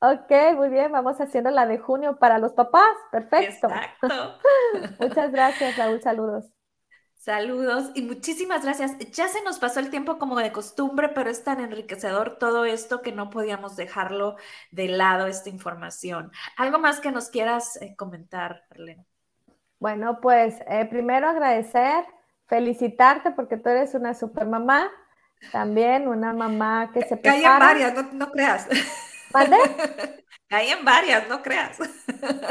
[0.00, 2.96] Ok, muy bien, vamos haciendo la de junio para los papás.
[3.12, 3.68] Perfecto.
[3.68, 4.38] Exacto.
[4.98, 6.02] Muchas gracias, Raúl.
[6.02, 6.46] Saludos.
[7.16, 8.98] Saludos y muchísimas gracias.
[9.12, 13.00] Ya se nos pasó el tiempo como de costumbre, pero es tan enriquecedor todo esto
[13.00, 14.36] que no podíamos dejarlo
[14.72, 16.32] de lado, esta información.
[16.56, 19.06] ¿Algo más que nos quieras eh, comentar, Arlene?
[19.82, 22.04] Bueno, pues eh, primero agradecer,
[22.46, 24.88] felicitarte porque tú eres una super mamá,
[25.50, 27.32] también una mamá que se prepara.
[27.32, 28.68] Hay en varias, no, no creas.
[29.32, 29.56] ¿Vale?
[30.50, 31.78] Hay en varias, no creas.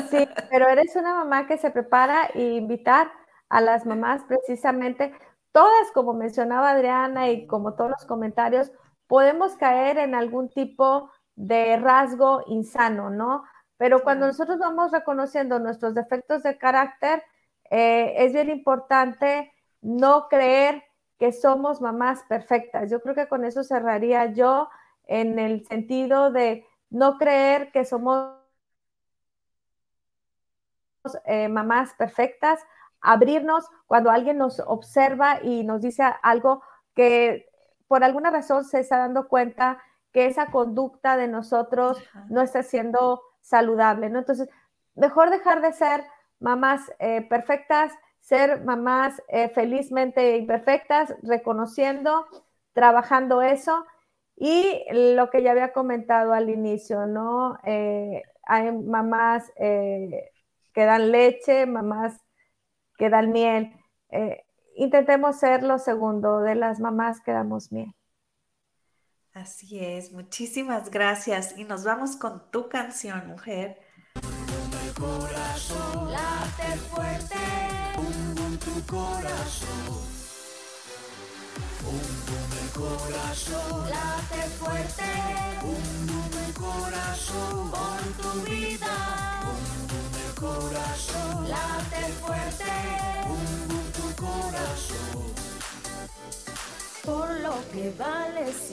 [0.10, 3.10] Sí, pero eres una mamá que se prepara e invitar
[3.48, 5.14] a las mamás precisamente,
[5.54, 8.74] todas como mencionaba Adriana y como todos los comentarios,
[9.08, 13.46] podemos caer en algún tipo de rasgo insano, ¿no?
[13.82, 17.24] Pero cuando nosotros vamos reconociendo nuestros defectos de carácter,
[17.72, 19.52] eh, es bien importante
[19.82, 20.84] no creer
[21.18, 22.92] que somos mamás perfectas.
[22.92, 24.70] Yo creo que con eso cerraría yo
[25.08, 28.36] en el sentido de no creer que somos
[31.26, 32.60] eh, mamás perfectas,
[33.02, 36.62] abrirnos cuando alguien nos observa y nos dice algo
[36.94, 37.50] que
[37.88, 41.98] por alguna razón se está dando cuenta que esa conducta de nosotros
[42.30, 44.20] no está siendo saludable, ¿no?
[44.20, 44.50] Entonces,
[44.96, 46.04] mejor dejar de ser
[46.40, 52.26] mamás eh, perfectas, ser mamás eh, felizmente imperfectas, reconociendo,
[52.74, 53.86] trabajando eso
[54.36, 57.60] y lo que ya había comentado al inicio, ¿no?
[57.64, 60.32] Eh, hay mamás que
[60.74, 62.20] dan leche, mamás
[62.98, 63.72] que dan miel.
[64.76, 67.94] Intentemos ser lo segundo de las mamás que damos miel.
[69.34, 71.58] Así es, muchísimas gracias.
[71.58, 73.80] Y nos vamos con tu canción, mujer.
[75.00, 77.36] corazón late fuerte,
[78.60, 80.12] tu corazón.
[81.84, 85.04] Un corazón late fuerte,
[85.64, 89.32] un corazón por tu vida
[90.42, 92.74] corazón late fuerte,
[93.30, 95.34] un tu corazón.
[97.06, 98.70] Por lo que vales